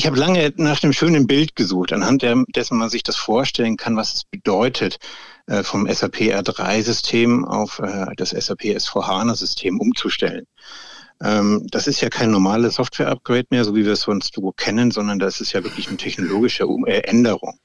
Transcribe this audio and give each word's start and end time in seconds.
ich 0.00 0.06
habe 0.06 0.18
lange 0.18 0.50
nach 0.56 0.82
einem 0.82 0.94
schönen 0.94 1.26
Bild 1.26 1.56
gesucht, 1.56 1.92
anhand 1.92 2.24
dessen 2.56 2.78
man 2.78 2.88
sich 2.88 3.02
das 3.02 3.16
vorstellen 3.16 3.76
kann, 3.76 3.98
was 3.98 4.14
es 4.14 4.24
bedeutet, 4.24 4.98
äh, 5.46 5.62
vom 5.62 5.86
SAP 5.86 6.20
R3-System 6.20 7.44
auf 7.44 7.80
äh, 7.80 8.06
das 8.16 8.30
SAP 8.30 8.62
S4HANA-System 8.62 9.78
umzustellen. 9.78 10.46
Ähm, 11.22 11.66
das 11.70 11.86
ist 11.86 12.00
ja 12.00 12.08
kein 12.08 12.30
normales 12.30 12.76
Software-Upgrade 12.76 13.48
mehr, 13.50 13.62
so 13.66 13.76
wie 13.76 13.84
wir 13.84 13.92
es 13.92 14.00
sonst 14.00 14.32
so 14.34 14.52
kennen, 14.52 14.90
sondern 14.90 15.18
das 15.18 15.42
ist 15.42 15.52
ja 15.52 15.62
wirklich 15.62 15.88
eine 15.88 15.98
technologische 15.98 16.64
äh, 16.86 17.00
Änderung. 17.00 17.58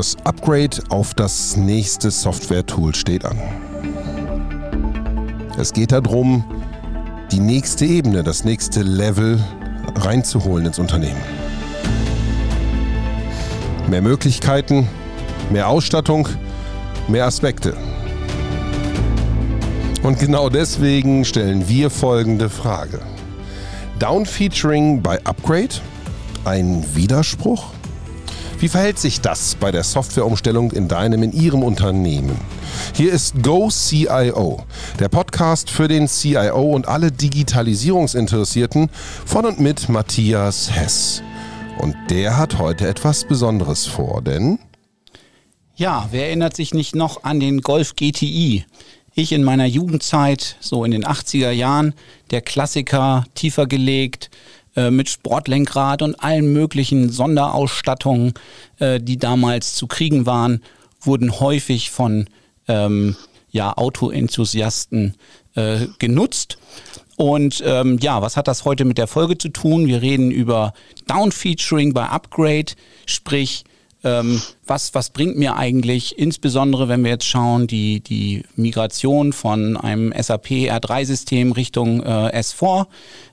Das 0.00 0.16
Upgrade 0.24 0.78
auf 0.88 1.12
das 1.12 1.58
nächste 1.58 2.10
Software-Tool 2.10 2.94
steht 2.94 3.26
an. 3.26 3.38
Es 5.58 5.74
geht 5.74 5.92
darum, 5.92 6.42
die 7.30 7.38
nächste 7.38 7.84
Ebene, 7.84 8.22
das 8.22 8.42
nächste 8.42 8.80
Level 8.80 9.38
reinzuholen 9.96 10.64
ins 10.64 10.78
Unternehmen. 10.78 11.20
Mehr 13.90 14.00
Möglichkeiten, 14.00 14.88
mehr 15.50 15.68
Ausstattung, 15.68 16.26
mehr 17.06 17.26
Aspekte. 17.26 17.76
Und 20.02 20.18
genau 20.18 20.48
deswegen 20.48 21.26
stellen 21.26 21.68
wir 21.68 21.90
folgende 21.90 22.48
Frage. 22.48 23.02
Downfeaturing 23.98 25.02
bei 25.02 25.22
Upgrade? 25.26 25.74
Ein 26.46 26.86
Widerspruch? 26.94 27.74
Wie 28.60 28.68
verhält 28.68 28.98
sich 28.98 29.22
das 29.22 29.54
bei 29.54 29.70
der 29.70 29.82
Softwareumstellung 29.82 30.72
in 30.72 30.86
deinem, 30.86 31.22
in 31.22 31.32
Ihrem 31.32 31.62
Unternehmen? 31.62 32.36
Hier 32.94 33.10
ist 33.10 33.42
Go 33.42 33.70
CIO, 33.70 34.66
der 34.98 35.08
Podcast 35.08 35.70
für 35.70 35.88
den 35.88 36.06
CIO 36.06 36.74
und 36.74 36.86
alle 36.86 37.10
Digitalisierungsinteressierten 37.10 38.90
von 39.24 39.46
und 39.46 39.60
mit 39.60 39.88
Matthias 39.88 40.70
Hess. 40.70 41.22
Und 41.78 41.96
der 42.10 42.36
hat 42.36 42.58
heute 42.58 42.86
etwas 42.86 43.24
Besonderes 43.24 43.86
vor, 43.86 44.20
denn... 44.20 44.58
Ja, 45.74 46.08
wer 46.10 46.26
erinnert 46.26 46.54
sich 46.54 46.74
nicht 46.74 46.94
noch 46.94 47.24
an 47.24 47.40
den 47.40 47.62
Golf 47.62 47.96
GTI? 47.96 48.66
Ich 49.14 49.32
in 49.32 49.42
meiner 49.42 49.64
Jugendzeit, 49.64 50.56
so 50.60 50.84
in 50.84 50.90
den 50.90 51.06
80er 51.06 51.50
Jahren, 51.50 51.94
der 52.30 52.42
Klassiker, 52.42 53.24
tiefer 53.34 53.66
gelegt, 53.66 54.30
äh, 54.76 54.90
mit 54.90 55.08
Sportlenkrad 55.08 56.02
und 56.02 56.22
allen 56.22 56.52
möglichen 56.52 57.10
Sonderausstattungen, 57.10 58.34
äh, 58.78 59.00
die 59.00 59.18
damals 59.18 59.74
zu 59.74 59.86
kriegen 59.86 60.26
waren, 60.26 60.62
wurden 61.00 61.40
häufig 61.40 61.90
von 61.90 62.28
ähm, 62.68 63.16
ja, 63.50 63.76
Autoenthusiasten 63.76 65.16
äh, 65.54 65.86
genutzt. 65.98 66.58
Und 67.16 67.62
ähm, 67.66 67.98
ja, 68.00 68.22
was 68.22 68.36
hat 68.36 68.48
das 68.48 68.64
heute 68.64 68.84
mit 68.84 68.96
der 68.96 69.06
Folge 69.06 69.36
zu 69.36 69.50
tun? 69.50 69.86
Wir 69.86 70.00
reden 70.00 70.30
über 70.30 70.72
Downfeaturing 71.06 71.92
bei 71.92 72.06
Upgrade, 72.06 72.72
sprich 73.04 73.64
ähm, 74.02 74.40
was, 74.66 74.94
was 74.94 75.10
bringt 75.10 75.36
mir 75.36 75.56
eigentlich, 75.56 76.18
insbesondere 76.18 76.88
wenn 76.88 77.04
wir 77.04 77.10
jetzt 77.10 77.26
schauen, 77.26 77.66
die, 77.66 78.00
die 78.00 78.44
Migration 78.56 79.32
von 79.32 79.76
einem 79.76 80.12
SAP 80.18 80.46
R3-System 80.46 81.52
Richtung 81.52 82.02
äh, 82.02 82.40
S4. 82.40 82.86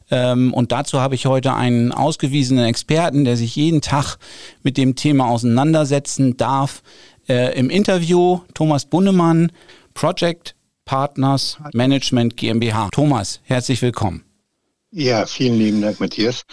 Ähm, 0.10 0.54
und 0.54 0.72
dazu 0.72 1.00
habe 1.02 1.16
ich 1.16 1.26
heute 1.26 1.54
einen 1.54 1.92
ausgewiesenen 1.92 2.66
Experten, 2.66 3.26
der 3.26 3.38
sich 3.38 3.56
jeden 3.56 3.82
Tag 3.82 4.18
mit 4.64 4.78
dem 4.78 4.96
Thema 4.96 5.28
auseinandersetzen 5.28 6.38
darf. 6.38 6.82
Äh, 7.28 7.58
Im 7.58 7.70
Interview 7.70 8.40
Thomas 8.54 8.86
Bunnemann, 8.86 9.52
Project 9.94 10.56
Partners 10.86 11.58
Management 11.74 12.38
GmbH. 12.38 12.90
Thomas, 12.92 13.42
herzlich 13.44 13.82
willkommen. 13.82 14.24
Ja, 14.92 15.26
vielen 15.26 15.58
lieben 15.58 15.82
Dank, 15.82 16.00
Matthias. 16.00 16.44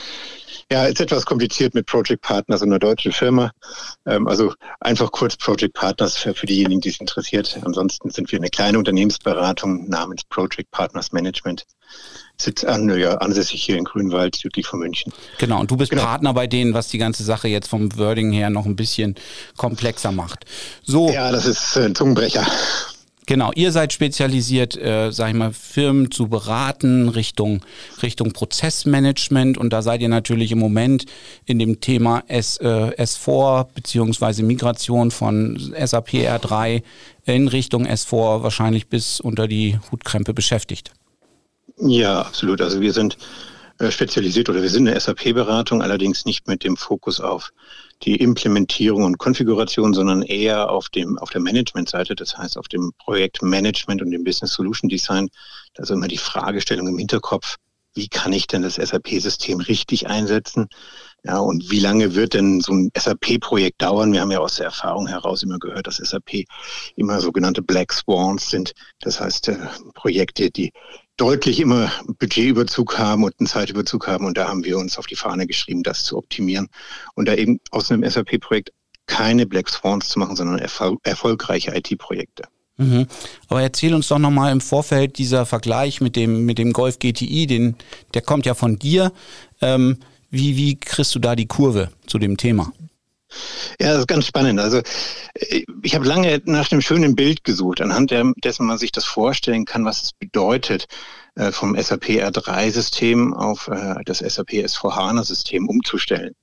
Ja, 0.73 0.87
ist 0.87 1.01
etwas 1.01 1.25
kompliziert 1.25 1.75
mit 1.75 1.87
Project 1.87 2.23
Partners 2.23 2.63
einer 2.63 2.79
deutschen 2.79 3.13
Firma. 3.13 3.53
Ähm, 4.07 4.27
also 4.27 4.55
einfach 4.81 5.13
kurz 5.13 5.37
Project 5.37 5.75
Partners 5.75 6.17
für 6.17 6.47
diejenigen, 6.47 6.81
die 6.81 6.89
es 6.89 7.01
interessiert. 7.01 7.59
Ansonsten 7.63 8.11
sind 8.11 8.33
wir 8.33 8.39
eine 8.39 8.49
kleine 8.49 8.79
Unternehmensberatung 8.79 9.89
namens 9.89 10.25
Project 10.25 10.71
Partners 10.73 11.13
Management. 11.13 11.65
Sitzt 12.37 12.67
an, 12.67 12.89
ja, 12.99 13.15
ansässig 13.19 13.63
hier 13.63 13.77
in 13.77 13.85
Grünwald, 13.85 14.37
südlich 14.37 14.67
von 14.67 14.81
München. 14.81 15.13
Genau, 15.39 15.61
und 15.61 15.71
du 15.71 15.77
bist 15.77 15.91
genau. 15.91 16.03
Partner 16.03 16.35
bei 16.35 16.47
denen, 16.49 16.75
was 16.75 16.89
die 16.89 16.99
ganze 16.99 17.23
Sache 17.23 17.47
jetzt 17.49 17.69
vom 17.69 17.97
Wording 17.97 18.33
her 18.33 18.51
noch 18.51 18.67
ein 18.67 18.75
bisschen 18.75 19.15
komplexer 19.57 20.11
macht. 20.11 20.45
So. 20.83 21.11
Ja, 21.11 21.31
das 21.31 21.47
ist 21.47 21.77
ein 21.77 21.95
Zungenbrecher. 21.95 22.45
Genau, 23.27 23.53
ihr 23.55 23.73
seid 23.73 23.93
spezialisiert, 23.95 24.77
äh, 24.77 25.11
sag 25.11 25.31
ich 25.31 25.35
mal, 25.35 25.53
Firmen 25.53 26.11
zu 26.11 26.29
beraten 26.29 27.09
Richtung, 27.09 27.63
Richtung 28.03 28.33
Prozessmanagement 28.33 29.57
und 29.57 29.73
da 29.73 29.81
seid 29.81 30.03
ihr 30.03 30.11
natürlich 30.11 30.53
im 30.53 30.59
Moment 30.59 31.07
in 31.47 31.59
dem 31.59 31.81
Thema 31.81 32.23
S, 32.29 32.59
äh, 32.59 32.67
S4 32.67 33.67
beziehungsweise 33.75 34.43
Migration 34.43 35.11
von 35.11 35.59
SAP 35.59 36.27
R3 36.27 36.83
in 37.25 37.49
Richtung 37.49 37.87
S4 37.87 38.43
wahrscheinlich 38.43 38.89
bis 38.89 39.21
unter 39.21 39.49
die 39.49 39.79
Hutkrempe 39.91 40.35
beschäftigt. 40.35 40.93
Ja, 41.77 42.23
absolut. 42.23 42.61
Also 42.61 42.81
wir 42.81 42.93
sind 42.93 43.17
äh, 43.79 43.91
spezialisiert 43.91 44.49
oder 44.49 44.63
wir 44.63 44.71
sind 44.71 44.89
eine 44.89 44.99
SAP-Beratung, 44.99 45.83
allerdings 45.83 46.25
nicht 46.25 46.47
mit 46.47 46.63
dem 46.65 46.77
Fokus 46.77 47.21
auf 47.21 47.53
die 48.03 48.17
Implementierung 48.17 49.05
und 49.05 49.19
Konfiguration, 49.19 49.95
sondern 49.95 50.23
eher 50.23 50.71
auf 50.71 50.89
dem 50.89 51.19
auf 51.19 51.31
der 51.31 51.41
Managementseite, 51.41 52.15
das 52.15 52.37
heißt 52.37 52.59
auf 52.59 52.69
dem 52.69 52.93
Projektmanagement 52.99 54.03
und 54.03 54.11
dem 54.11 54.25
Business 54.25 54.53
Solution 54.53 54.89
Design. 54.89 55.29
Da 55.75 55.83
ist 55.83 55.91
immer 55.91 56.09
die 56.09 56.19
Fragestellung 56.19 56.87
im 56.89 56.99
Hinterkopf, 56.99 57.57
wie 57.95 58.09
kann 58.09 58.33
ich 58.33 58.47
denn 58.47 58.63
das 58.63 58.75
SAP-System 58.75 59.61
richtig 59.61 60.09
einsetzen? 60.09 60.67
Ja, 61.25 61.39
und 61.39 61.71
wie 61.71 61.79
lange 61.81 62.15
wird 62.15 62.35
denn 62.35 62.61
so 62.61 62.73
ein 62.73 62.91
SAP-Projekt 62.97 63.81
dauern? 63.83 64.13
Wir 64.13 64.21
haben 64.21 64.31
ja 64.33 64.41
aus 64.41 64.57
der 64.57 64.67
Erfahrung 64.67 65.07
heraus 65.07 65.43
immer 65.43 65.59
gehört, 65.59 65.87
dass 65.87 65.97
SAP 65.97 66.45
immer 66.97 67.21
sogenannte 67.21 67.63
Black 67.63 67.93
Swans 67.93 68.51
sind. 68.51 68.73
Das 69.01 69.21
heißt, 69.21 69.49
äh, 69.49 69.57
Projekte, 69.95 70.51
die 70.51 70.73
deutlich 71.17 71.61
immer 71.61 71.93
Budgetüberzug 72.19 72.99
haben 72.99 73.25
und 73.25 73.35
einen 73.39 73.47
Zeitüberzug 73.47 74.07
haben. 74.07 74.27
Und 74.27 74.37
da 74.37 74.49
haben 74.49 74.65
wir 74.65 74.79
uns 74.79 74.99
auf 74.99 75.07
die 75.07 75.17
Fahne 75.17 75.47
geschrieben, 75.47 75.83
das 75.83 76.05
zu 76.05 76.17
optimieren 76.17 76.69
und 77.15 77.29
da 77.29 77.35
eben 77.35 77.61
aus 77.71 77.91
einem 77.91 78.09
SAP-Projekt 78.09 78.73
keine 79.07 79.47
Black 79.47 79.69
Swans 79.69 80.09
zu 80.09 80.19
machen, 80.19 80.37
sondern 80.37 80.59
erfol 80.59 80.97
erfolgreiche 81.03 81.77
IT-Projekte. 81.77 82.45
Mhm. 82.77 83.07
Aber 83.49 83.63
erzähl 83.63 83.95
uns 83.95 84.09
doch 84.09 84.19
nochmal 84.19 84.51
im 84.51 84.61
Vorfeld 84.61 85.19
dieser 85.19 85.47
Vergleich 85.47 86.01
mit 86.01 86.17
dem, 86.17 86.45
mit 86.45 86.59
dem 86.59 86.73
Golf 86.73 86.99
GTI, 86.99 87.47
den, 87.47 87.77
der 88.15 88.23
kommt 88.23 88.47
ja 88.47 88.55
von 88.55 88.79
dir. 88.79 89.13
Ähm, 89.61 89.99
wie, 90.31 90.57
wie 90.57 90.77
kriegst 90.77 91.15
du 91.15 91.21
da 91.21 91.37
die 91.37 91.47
Kurve 91.47 91.91
zu 92.07 92.19
dem 92.19 92.37
Thema? 92.37 92.73
Ja, 93.81 93.89
das 93.89 94.01
ist 94.01 94.09
ganz 94.09 94.27
spannend. 94.27 94.61
Also 94.61 94.81
ich 95.83 95.95
habe 95.95 96.07
lange 96.07 96.41
nach 96.45 96.71
einem 96.71 96.81
schönen 96.81 97.15
Bild 97.15 97.45
gesucht, 97.45 97.81
anhand 97.81 98.15
dessen 98.45 98.67
man 98.67 98.79
sich 98.79 98.93
das 98.93 99.05
vorstellen 99.05 99.65
kann, 99.65 99.85
was 99.85 100.03
es 100.03 100.13
bedeutet, 100.13 100.87
äh, 101.37 101.51
vom 101.51 101.77
SAP 101.81 102.11
R3-System 102.11 103.35
auf 103.35 103.69
äh, 103.69 103.97
das 104.05 104.19
SAP 104.19 104.51
S4HANA-System 104.51 105.69
umzustellen. 105.69 106.35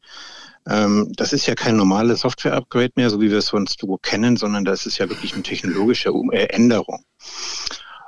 Ähm, 0.67 1.11
das 1.15 1.33
ist 1.33 1.47
ja 1.47 1.55
kein 1.55 1.77
normales 1.77 2.21
Software-Upgrade 2.21 2.91
mehr, 2.95 3.09
so 3.09 3.21
wie 3.21 3.31
wir 3.31 3.39
es 3.39 3.47
sonst 3.47 3.79
so 3.79 3.97
kennen, 3.97 4.37
sondern 4.37 4.65
das 4.65 4.85
ist 4.85 4.97
ja 4.97 5.09
wirklich 5.09 5.33
eine 5.33 5.43
technologische 5.43 6.09
äh, 6.31 6.45
Änderung. 6.47 7.03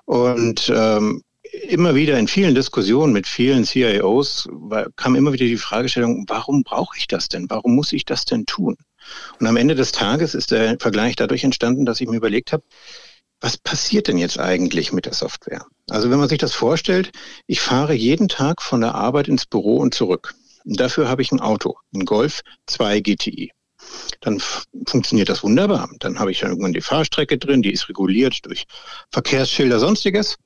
Und 0.06 0.72
ähm, 0.76 1.24
immer 1.70 1.96
wieder 1.96 2.18
in 2.20 2.28
vielen 2.28 2.56
Diskussionen 2.56 3.14
mit 3.14 3.28
vielen 3.28 3.64
CIOs 3.66 4.48
kam 4.96 5.16
immer 5.16 5.34
wieder 5.34 5.46
die 5.46 5.58
Fragestellung, 5.58 6.26
warum 6.28 6.64
brauche 6.64 6.98
ich 6.98 7.08
das 7.08 7.28
denn? 7.30 7.50
Warum 7.50 7.76
muss 7.76 7.94
ich 7.94 8.06
das 8.06 8.26
denn 8.26 8.46
tun? 8.46 8.78
Und 9.40 9.48
am 9.48 9.58
Ende 9.58 9.76
des 9.76 9.92
Tages 9.92 10.34
ist 10.34 10.52
der 10.52 10.78
Vergleich 10.80 11.16
dadurch 11.16 11.44
entstanden, 11.44 11.86
dass 11.86 12.02
ich 12.02 12.08
mir 12.08 12.18
überlegt 12.18 12.54
habe, 12.54 12.64
was 13.42 13.58
passiert 13.58 14.08
denn 14.08 14.18
jetzt 14.18 14.40
eigentlich 14.40 14.94
mit 14.94 15.06
der 15.06 15.14
Software? 15.14 15.66
Also 15.90 16.10
wenn 16.10 16.20
man 16.20 16.30
sich 16.30 16.38
das 16.38 16.54
vorstellt, 16.54 17.12
ich 17.46 17.60
fahre 17.60 17.94
jeden 17.94 18.30
Tag 18.30 18.62
von 18.62 18.80
der 18.80 18.96
Arbeit 18.96 19.28
ins 19.28 19.46
Büro 19.46 19.78
und 19.78 19.94
zurück. 19.94 20.34
Dafür 20.64 21.10
habe 21.10 21.22
ich 21.22 21.32
ein 21.34 21.42
Auto, 21.42 21.76
ein 21.94 22.06
Golf 22.06 22.42
2 22.68 23.02
GTI. 23.02 23.52
Dann 24.22 24.42
funktioniert 24.88 25.28
das 25.28 25.44
wunderbar. 25.44 25.90
Dann 26.00 26.20
habe 26.20 26.32
ich 26.32 26.40
dann 26.40 26.52
irgendwann 26.52 26.72
die 26.72 26.80
Fahrstrecke 26.80 27.38
drin, 27.38 27.62
die 27.62 27.74
ist 27.74 27.90
reguliert 27.90 28.46
durch 28.46 28.64
Verkehrsschilder, 29.12 29.78
sonstiges. 29.80 30.38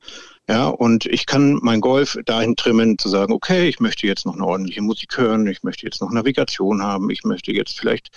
Ja, 0.49 0.67
und 0.67 1.05
ich 1.05 1.25
kann 1.25 1.59
mein 1.61 1.81
Golf 1.81 2.17
dahin 2.25 2.55
trimmen, 2.55 2.97
zu 2.97 3.09
sagen, 3.09 3.33
okay, 3.33 3.67
ich 3.67 3.81
möchte 3.81 4.07
jetzt 4.07 4.25
noch 4.25 4.35
eine 4.35 4.45
ordentliche 4.45 4.81
Musik 4.81 5.17
hören, 5.17 5.45
ich 5.45 5.61
möchte 5.63 5.85
jetzt 5.85 5.99
noch 5.99 6.09
Navigation 6.09 6.81
haben, 6.81 7.09
ich 7.09 7.25
möchte 7.25 7.51
jetzt 7.51 7.77
vielleicht 7.77 8.11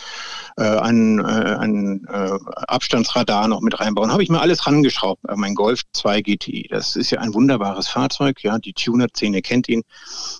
äh, 0.56 0.62
einen, 0.62 1.19
äh, 1.19 1.23
einen 1.23 2.05
äh, 2.05 2.38
Abstandsradar 2.69 3.49
noch 3.49 3.62
mit 3.62 3.81
reinbauen. 3.81 4.12
Habe 4.12 4.23
ich 4.23 4.29
mir 4.29 4.41
alles 4.41 4.65
rangeschraubt, 4.65 5.25
äh, 5.29 5.35
mein 5.35 5.56
Golf 5.56 5.81
2 5.93 6.23
GTI. 6.23 6.69
Das 6.71 6.94
ist 6.94 7.11
ja 7.11 7.19
ein 7.19 7.35
wunderbares 7.35 7.88
Fahrzeug, 7.88 8.44
ja, 8.44 8.61
die 8.61 8.75
Tuner-Szene 8.75 9.43
kennt 9.43 9.69
ihn. 9.69 9.83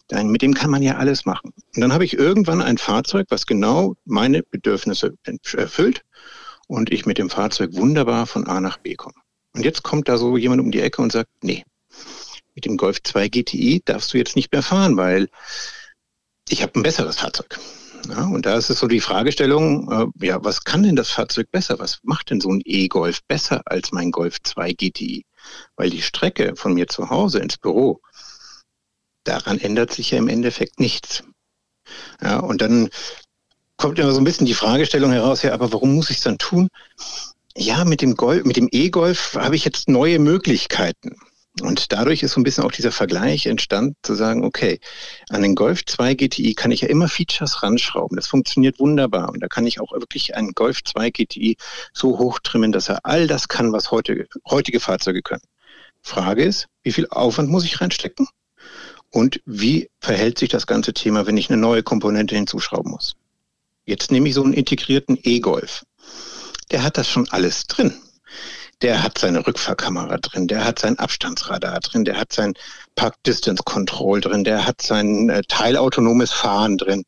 Dann, 0.07 0.29
mit 0.29 0.43
dem 0.43 0.55
kann 0.55 0.71
man 0.71 0.83
ja 0.83 0.97
alles 0.97 1.27
machen. 1.27 1.53
Und 1.75 1.81
dann 1.81 1.93
habe 1.93 2.05
ich 2.05 2.15
irgendwann 2.15 2.63
ein 2.63 2.79
Fahrzeug, 2.79 3.27
was 3.31 3.47
genau 3.47 3.97
meine 4.05 4.45
Bedürfnisse 4.45 5.15
erfüllt 5.57 6.03
und 6.69 6.93
ich 6.93 7.05
mit 7.05 7.19
dem 7.19 7.31
Fahrzeug 7.31 7.75
wunderbar 7.75 8.29
von 8.29 8.47
A 8.47 8.61
nach 8.61 8.77
B 8.77 8.95
komme. 8.95 9.15
Und 9.55 9.65
jetzt 9.65 9.83
kommt 9.83 10.09
da 10.09 10.17
so 10.17 10.37
jemand 10.37 10.61
um 10.61 10.71
die 10.71 10.81
Ecke 10.81 11.03
und 11.03 11.11
sagt, 11.11 11.29
nee, 11.43 11.65
mit 12.55 12.65
dem 12.65 12.77
Golf 12.77 13.03
2 13.03 13.29
GTI 13.29 13.83
darfst 13.85 14.13
du 14.13 14.19
jetzt 14.19 14.37
nicht 14.37 14.53
mehr 14.53 14.63
fahren, 14.63 14.97
weil 14.97 15.29
ich 16.49 16.63
habe 16.63 16.79
ein 16.79 16.83
besseres 16.83 17.17
Fahrzeug. 17.17 17.59
Ja, 18.09 18.25
und 18.25 18.47
da 18.47 18.57
ist 18.57 18.71
es 18.71 18.79
so 18.79 18.87
die 18.87 19.01
Fragestellung, 19.01 19.91
äh, 19.93 20.27
ja, 20.27 20.43
was 20.43 20.65
kann 20.65 20.83
denn 20.83 20.97
das 20.97 21.11
Fahrzeug 21.11 21.51
besser? 21.51 21.79
Was 21.79 21.99
macht 22.03 22.31
denn 22.31 22.41
so 22.41 22.51
ein 22.51 22.63
E-Golf 22.65 23.23
besser 23.29 23.63
als 23.67 23.93
mein 23.93 24.11
Golf 24.11 24.43
2 24.43 24.73
GTI? 24.73 25.27
Weil 25.77 25.91
die 25.91 26.03
Strecke 26.03 26.57
von 26.57 26.75
mir 26.75 26.89
zu 26.89 27.11
Hause 27.11 27.41
ins 27.41 27.59
Büro, 27.59 28.01
daran 29.25 29.59
ändert 29.59 29.93
sich 29.93 30.11
ja 30.13 30.19
im 30.19 30.29
Endeffekt 30.29 30.81
nichts. 30.81 31.23
Ja, 32.23 32.39
und 32.39 32.63
dann 32.63 32.89
kommt 33.77 33.99
immer 33.99 34.13
so 34.13 34.21
ein 34.21 34.25
bisschen 34.25 34.47
die 34.47 34.55
Fragestellung 34.55 35.13
heraus, 35.13 35.43
ja, 35.43 35.53
aber 35.53 35.73
warum 35.73 35.95
muss 35.95 36.11
ich 36.11 36.19
es 36.19 36.23
dann 36.23 36.39
tun? 36.39 36.69
Ja, 37.57 37.85
mit 37.85 38.01
dem 38.01 38.15
Golf, 38.15 38.45
mit 38.45 38.57
dem 38.57 38.69
E-Golf 38.71 39.35
habe 39.35 39.57
ich 39.57 39.65
jetzt 39.65 39.89
neue 39.89 40.19
Möglichkeiten. 40.19 41.17
Und 41.59 41.93
dadurch 41.93 42.23
ist 42.23 42.33
so 42.33 42.41
ein 42.41 42.45
bisschen 42.45 42.65
auch 42.65 42.71
dieser 42.71 42.93
Vergleich 42.93 43.47
entstanden, 43.47 43.97
zu 44.03 44.15
sagen, 44.15 44.45
okay, 44.45 44.79
an 45.31 45.43
den 45.43 45.57
Golf 45.57 45.85
2 45.85 46.15
GTI 46.15 46.55
kann 46.55 46.71
ich 46.71 46.83
ja 46.83 46.89
immer 46.89 47.09
Features 47.09 47.63
ranschrauben. 47.63 48.17
Das 48.17 48.29
funktioniert 48.29 48.79
wunderbar. 48.79 49.31
Und 49.31 49.41
da 49.41 49.49
kann 49.49 49.67
ich 49.67 49.81
auch 49.81 49.93
wirklich 49.93 50.37
einen 50.37 50.53
Golf 50.53 50.85
2 50.85 51.11
GTI 51.11 51.57
so 51.93 52.19
hoch 52.19 52.39
trimmen, 52.39 52.71
dass 52.71 52.89
er 52.89 53.05
all 53.05 53.27
das 53.27 53.49
kann, 53.49 53.73
was 53.73 53.91
heute, 53.91 54.29
heutige 54.49 54.79
Fahrzeuge 54.79 55.23
können. 55.23 55.43
Frage 56.03 56.45
ist, 56.45 56.69
wie 56.83 56.93
viel 56.93 57.09
Aufwand 57.11 57.51
muss 57.51 57.65
ich 57.65 57.81
reinstecken? 57.81 58.29
Und 59.11 59.41
wie 59.45 59.91
verhält 59.99 60.39
sich 60.39 60.51
das 60.51 60.69
ganze 60.69 60.95
Thema, 60.95 61.27
wenn 61.27 61.37
ich 61.37 61.51
eine 61.51 61.61
neue 61.61 61.83
Komponente 61.83 62.37
hinzuschrauben 62.37 62.93
muss? 62.93 63.17
Jetzt 63.85 64.13
nehme 64.13 64.29
ich 64.29 64.35
so 64.35 64.45
einen 64.45 64.53
integrierten 64.53 65.19
E-Golf. 65.21 65.85
Der 66.71 66.85
hat 66.85 66.97
das 66.97 67.09
schon 67.09 67.29
alles 67.31 67.67
drin 67.67 68.01
der 68.83 69.03
hat 69.03 69.19
seine 69.19 69.47
Rückfahrkamera 69.47 70.17
drin, 70.19 70.49
der 70.49 70.65
hat 70.65 70.79
sein 70.79 70.99
Abstandsradar 70.99 71.81
drin, 71.81 72.05
der 72.05 72.19
hat 72.19 72.33
sein 72.33 72.55
Park 72.95 73.23
Distance 73.25 73.63
Control 73.65 74.21
drin, 74.21 74.45
der 74.45 74.67
hat 74.67 74.81
sein 74.81 75.29
äh, 75.29 75.43
teilautonomes 75.49 76.33
Fahren 76.33 76.79
drin. 76.79 77.05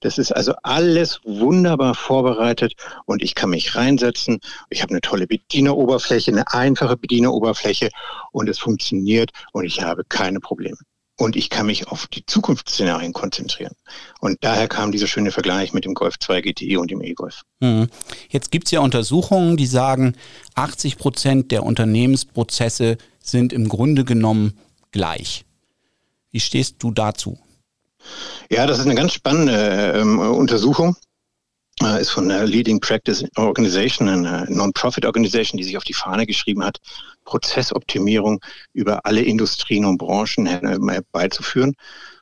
Das 0.00 0.18
ist 0.18 0.32
also 0.32 0.54
alles 0.62 1.20
wunderbar 1.24 1.94
vorbereitet 1.94 2.74
und 3.06 3.22
ich 3.22 3.34
kann 3.34 3.50
mich 3.50 3.74
reinsetzen. 3.74 4.38
Ich 4.70 4.82
habe 4.82 4.90
eine 4.90 5.00
tolle 5.00 5.26
Bedieneroberfläche, 5.26 6.30
eine 6.30 6.52
einfache 6.52 6.96
Bedieneroberfläche 6.96 7.90
und 8.32 8.48
es 8.48 8.58
funktioniert 8.58 9.30
und 9.52 9.64
ich 9.64 9.82
habe 9.82 10.04
keine 10.04 10.40
Probleme 10.40 10.76
und 11.16 11.36
ich 11.36 11.50
kann 11.50 11.66
mich 11.66 11.88
auf 11.88 12.06
die 12.08 12.26
Zukunftsszenarien 12.26 13.12
konzentrieren. 13.12 13.74
Und 14.20 14.38
daher 14.42 14.68
kam 14.68 14.92
dieser 14.92 15.06
schöne 15.06 15.30
Vergleich 15.30 15.72
mit 15.72 15.84
dem 15.84 15.94
Golf 15.94 16.18
2 16.18 16.40
GTI 16.40 16.76
und 16.76 16.90
dem 16.90 17.02
E-Golf. 17.02 17.42
Mhm. 17.60 17.88
Jetzt 18.28 18.50
gibt 18.50 18.66
es 18.66 18.72
ja 18.72 18.80
Untersuchungen, 18.80 19.56
die 19.56 19.66
sagen, 19.66 20.16
80 20.54 20.98
Prozent 20.98 21.52
der 21.52 21.62
Unternehmensprozesse 21.62 22.98
sind 23.20 23.52
im 23.52 23.68
Grunde 23.68 24.04
genommen 24.04 24.58
gleich. 24.90 25.44
Wie 26.30 26.40
stehst 26.40 26.76
du 26.80 26.90
dazu? 26.90 27.38
Ja, 28.50 28.66
das 28.66 28.78
ist 28.78 28.86
eine 28.86 28.96
ganz 28.96 29.12
spannende 29.12 29.94
äh, 29.94 30.02
Untersuchung. 30.02 30.96
Äh, 31.82 32.00
ist 32.00 32.10
von 32.10 32.28
der 32.28 32.46
Leading 32.46 32.78
Practice 32.78 33.24
Organization, 33.36 34.08
eine 34.08 34.46
Non-Profit 34.48 35.06
Organization, 35.06 35.58
die 35.58 35.64
sich 35.64 35.76
auf 35.76 35.84
die 35.84 35.92
Fahne 35.92 36.24
geschrieben 36.24 36.64
hat, 36.64 36.78
Prozessoptimierung 37.24 38.40
über 38.72 39.04
alle 39.04 39.22
Industrien 39.22 39.84
und 39.84 39.98
Branchen 39.98 40.46
herbeizuführen. 40.46 41.74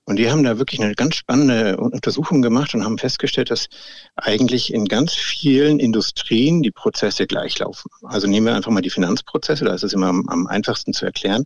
Und 0.04 0.16
die 0.16 0.30
haben 0.30 0.42
da 0.42 0.58
wirklich 0.58 0.80
eine 0.82 0.94
ganz 0.94 1.16
spannende 1.16 1.76
Untersuchung 1.76 2.42
gemacht 2.42 2.74
und 2.74 2.84
haben 2.84 2.98
festgestellt, 2.98 3.50
dass 3.50 3.68
eigentlich 4.16 4.72
in 4.72 4.86
ganz 4.86 5.12
vielen 5.12 5.78
Industrien 5.78 6.62
die 6.62 6.72
Prozesse 6.72 7.26
gleich 7.26 7.58
laufen. 7.58 7.88
Also 8.02 8.26
nehmen 8.26 8.46
wir 8.46 8.54
einfach 8.54 8.72
mal 8.72 8.80
die 8.80 8.90
Finanzprozesse, 8.90 9.64
da 9.64 9.74
ist 9.74 9.84
es 9.84 9.92
immer 9.92 10.08
am, 10.08 10.28
am 10.28 10.46
einfachsten 10.46 10.92
zu 10.92 11.04
erklären. 11.04 11.44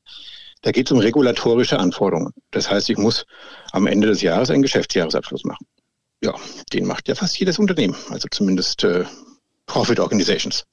Da 0.63 0.71
geht 0.71 0.87
es 0.87 0.93
um 0.93 0.99
regulatorische 0.99 1.79
Anforderungen. 1.79 2.33
Das 2.51 2.71
heißt, 2.71 2.89
ich 2.89 2.97
muss 2.97 3.27
am 3.73 3.87
Ende 3.87 4.07
des 4.07 4.23
Jahres 4.23 4.51
einen 4.51 4.63
Geschäftsjahresabschluss 4.63 5.45
machen. 5.45 5.67
Ja, 6.23 6.35
den 6.73 6.87
macht 6.87 7.09
ja 7.09 7.15
fast 7.15 7.39
jedes 7.39 7.59
Unternehmen, 7.59 7.97
also 8.11 8.27
zumindest 8.31 8.85
äh, 8.85 9.05
Profit 9.67 10.01
Organizations. 10.01 10.65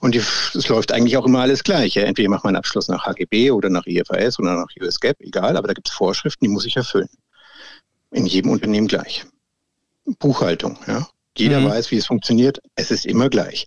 Und 0.00 0.14
es 0.14 0.68
läuft 0.68 0.92
eigentlich 0.92 1.16
auch 1.16 1.26
immer 1.26 1.40
alles 1.40 1.64
gleich. 1.64 1.94
Ja? 1.94 2.04
Entweder 2.04 2.28
macht 2.28 2.44
man 2.44 2.50
einen 2.50 2.60
Abschluss 2.60 2.88
nach 2.88 3.04
HGB 3.04 3.50
oder 3.50 3.68
nach 3.68 3.86
IFRS 3.86 4.38
oder 4.38 4.54
nach 4.54 4.68
USGAP, 4.80 5.20
egal, 5.20 5.56
aber 5.56 5.68
da 5.68 5.74
gibt 5.74 5.88
es 5.88 5.94
Vorschriften, 5.94 6.44
die 6.44 6.50
muss 6.50 6.64
ich 6.64 6.76
erfüllen. 6.76 7.08
In 8.10 8.26
jedem 8.26 8.50
Unternehmen 8.50 8.88
gleich. 8.88 9.24
Buchhaltung, 10.18 10.78
ja. 10.86 11.06
Jeder 11.36 11.60
mhm. 11.60 11.66
weiß, 11.66 11.90
wie 11.90 11.96
es 11.96 12.06
funktioniert. 12.06 12.58
Es 12.74 12.90
ist 12.90 13.06
immer 13.06 13.28
gleich. 13.28 13.66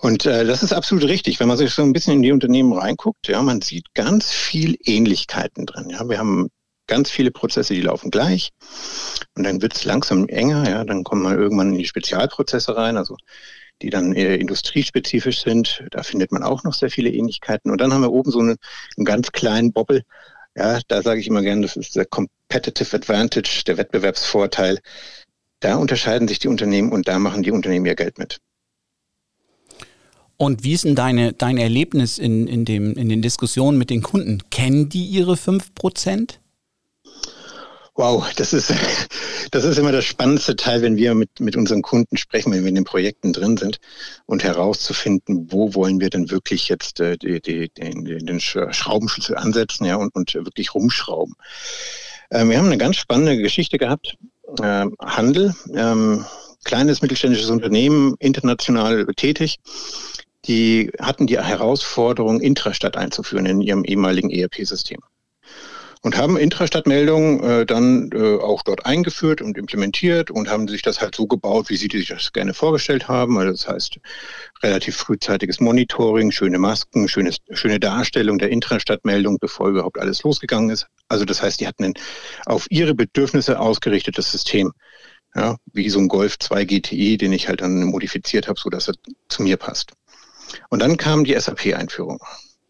Und 0.00 0.26
äh, 0.26 0.44
das 0.44 0.62
ist 0.62 0.72
absolut 0.72 1.04
richtig. 1.04 1.40
Wenn 1.40 1.48
man 1.48 1.56
sich 1.56 1.72
so 1.72 1.82
ein 1.82 1.92
bisschen 1.92 2.14
in 2.14 2.22
die 2.22 2.32
Unternehmen 2.32 2.72
reinguckt, 2.72 3.28
ja, 3.28 3.42
man 3.42 3.62
sieht 3.62 3.94
ganz 3.94 4.30
viel 4.30 4.76
Ähnlichkeiten 4.84 5.64
drin. 5.64 5.88
Ja, 5.88 6.06
wir 6.08 6.18
haben 6.18 6.50
ganz 6.88 7.10
viele 7.10 7.30
Prozesse, 7.30 7.74
die 7.74 7.82
laufen 7.82 8.10
gleich. 8.10 8.50
Und 9.36 9.44
dann 9.44 9.62
wird 9.62 9.74
es 9.74 9.84
langsam 9.84 10.26
enger. 10.28 10.68
Ja, 10.68 10.84
dann 10.84 11.04
kommt 11.04 11.22
man 11.22 11.38
irgendwann 11.38 11.72
in 11.72 11.78
die 11.78 11.86
Spezialprozesse 11.86 12.76
rein. 12.76 12.96
Also 12.96 13.16
die 13.82 13.90
dann 13.90 14.12
eher 14.12 14.38
industriespezifisch 14.40 15.42
sind. 15.42 15.84
Da 15.90 16.02
findet 16.02 16.32
man 16.32 16.42
auch 16.42 16.64
noch 16.64 16.74
sehr 16.74 16.90
viele 16.90 17.10
Ähnlichkeiten. 17.10 17.70
Und 17.70 17.80
dann 17.80 17.92
haben 17.92 18.02
wir 18.02 18.12
oben 18.12 18.30
so 18.30 18.40
einen, 18.40 18.56
einen 18.96 19.04
ganz 19.04 19.32
kleinen 19.32 19.72
Bobbel. 19.72 20.02
Ja, 20.56 20.80
da 20.88 21.02
sage 21.02 21.20
ich 21.20 21.28
immer 21.28 21.42
gerne, 21.42 21.62
das 21.62 21.76
ist 21.76 21.94
der 21.94 22.06
Competitive 22.06 22.96
Advantage, 22.96 23.62
der 23.66 23.76
Wettbewerbsvorteil. 23.76 24.80
Da 25.60 25.76
unterscheiden 25.76 26.28
sich 26.28 26.38
die 26.38 26.48
Unternehmen 26.48 26.92
und 26.92 27.06
da 27.08 27.18
machen 27.18 27.42
die 27.42 27.52
Unternehmen 27.52 27.86
ihr 27.86 27.94
Geld 27.94 28.18
mit. 28.18 28.38
Und 30.36 30.62
wie 30.62 30.72
ist 30.72 30.84
denn 30.84 30.94
deine, 30.94 31.32
dein 31.32 31.58
Erlebnis 31.58 32.18
in, 32.18 32.46
in, 32.46 32.64
dem, 32.64 32.94
in 32.94 33.08
den 33.08 33.22
Diskussionen 33.22 33.76
mit 33.76 33.90
den 33.90 34.02
Kunden? 34.02 34.38
Kennen 34.50 34.88
die 34.88 35.04
ihre 35.04 35.34
5%? 35.34 36.38
Wow, 37.98 38.32
das 38.36 38.52
ist, 38.52 38.72
das 39.50 39.64
ist 39.64 39.76
immer 39.76 39.90
das 39.90 40.04
spannendste 40.04 40.54
Teil, 40.54 40.82
wenn 40.82 40.96
wir 40.96 41.16
mit, 41.16 41.40
mit 41.40 41.56
unseren 41.56 41.82
Kunden 41.82 42.16
sprechen, 42.16 42.52
wenn 42.52 42.62
wir 42.62 42.68
in 42.68 42.76
den 42.76 42.84
Projekten 42.84 43.32
drin 43.32 43.56
sind 43.56 43.80
und 44.24 44.44
herauszufinden, 44.44 45.48
wo 45.50 45.74
wollen 45.74 45.98
wir 45.98 46.08
denn 46.08 46.30
wirklich 46.30 46.68
jetzt 46.68 47.00
äh, 47.00 47.18
die, 47.18 47.40
die, 47.40 47.68
den, 47.70 48.04
den 48.04 48.38
Schraubenschlüssel 48.38 49.36
ansetzen 49.36 49.84
ja, 49.84 49.96
und, 49.96 50.14
und 50.14 50.32
wirklich 50.32 50.76
rumschrauben. 50.76 51.34
Ähm, 52.30 52.50
wir 52.50 52.58
haben 52.58 52.66
eine 52.66 52.78
ganz 52.78 52.94
spannende 52.94 53.36
Geschichte 53.36 53.78
gehabt. 53.78 54.16
Ähm, 54.62 54.94
Handel, 55.00 55.56
ähm, 55.74 56.24
kleines 56.62 57.02
mittelständisches 57.02 57.50
Unternehmen, 57.50 58.14
international 58.20 59.06
tätig. 59.16 59.58
Die 60.44 60.92
hatten 61.00 61.26
die 61.26 61.40
Herausforderung, 61.40 62.40
Intrastadt 62.40 62.96
einzuführen 62.96 63.46
in 63.46 63.60
ihrem 63.60 63.82
ehemaligen 63.82 64.30
ERP-System 64.30 65.00
und 66.02 66.16
haben 66.16 66.36
Intrastadtmeldungen 66.36 67.42
äh, 67.42 67.66
dann 67.66 68.10
äh, 68.12 68.36
auch 68.36 68.62
dort 68.62 68.86
eingeführt 68.86 69.42
und 69.42 69.58
implementiert 69.58 70.30
und 70.30 70.48
haben 70.48 70.68
sich 70.68 70.82
das 70.82 71.00
halt 71.00 71.14
so 71.14 71.26
gebaut, 71.26 71.68
wie 71.68 71.76
sie 71.76 71.88
sich 71.90 72.08
das 72.08 72.32
gerne 72.32 72.54
vorgestellt 72.54 73.08
haben. 73.08 73.38
Also 73.38 73.52
das 73.52 73.68
heißt 73.68 73.98
relativ 74.62 74.96
frühzeitiges 74.96 75.60
Monitoring, 75.60 76.30
schöne 76.30 76.58
Masken, 76.58 77.08
schönes, 77.08 77.38
schöne 77.52 77.80
Darstellung 77.80 78.38
der 78.38 78.50
Intrastadtmeldung, 78.50 79.38
bevor 79.40 79.68
überhaupt 79.68 79.98
alles 79.98 80.22
losgegangen 80.22 80.70
ist. 80.70 80.86
Also 81.08 81.24
das 81.24 81.42
heißt, 81.42 81.60
die 81.60 81.66
hatten 81.66 81.84
ein 81.84 81.94
auf 82.46 82.66
ihre 82.70 82.94
Bedürfnisse 82.94 83.58
ausgerichtetes 83.58 84.30
System. 84.30 84.72
Ja, 85.34 85.56
wie 85.72 85.90
so 85.90 85.98
ein 85.98 86.08
Golf 86.08 86.38
2 86.38 86.64
GTI, 86.64 87.18
den 87.18 87.32
ich 87.32 87.48
halt 87.48 87.60
dann 87.60 87.84
modifiziert 87.84 88.48
habe, 88.48 88.58
so 88.58 88.70
dass 88.70 88.88
er 88.88 88.94
zu 89.28 89.42
mir 89.42 89.58
passt. 89.58 89.92
Und 90.70 90.80
dann 90.80 90.96
kam 90.96 91.24
die 91.24 91.38
SAP-Einführung. 91.38 92.18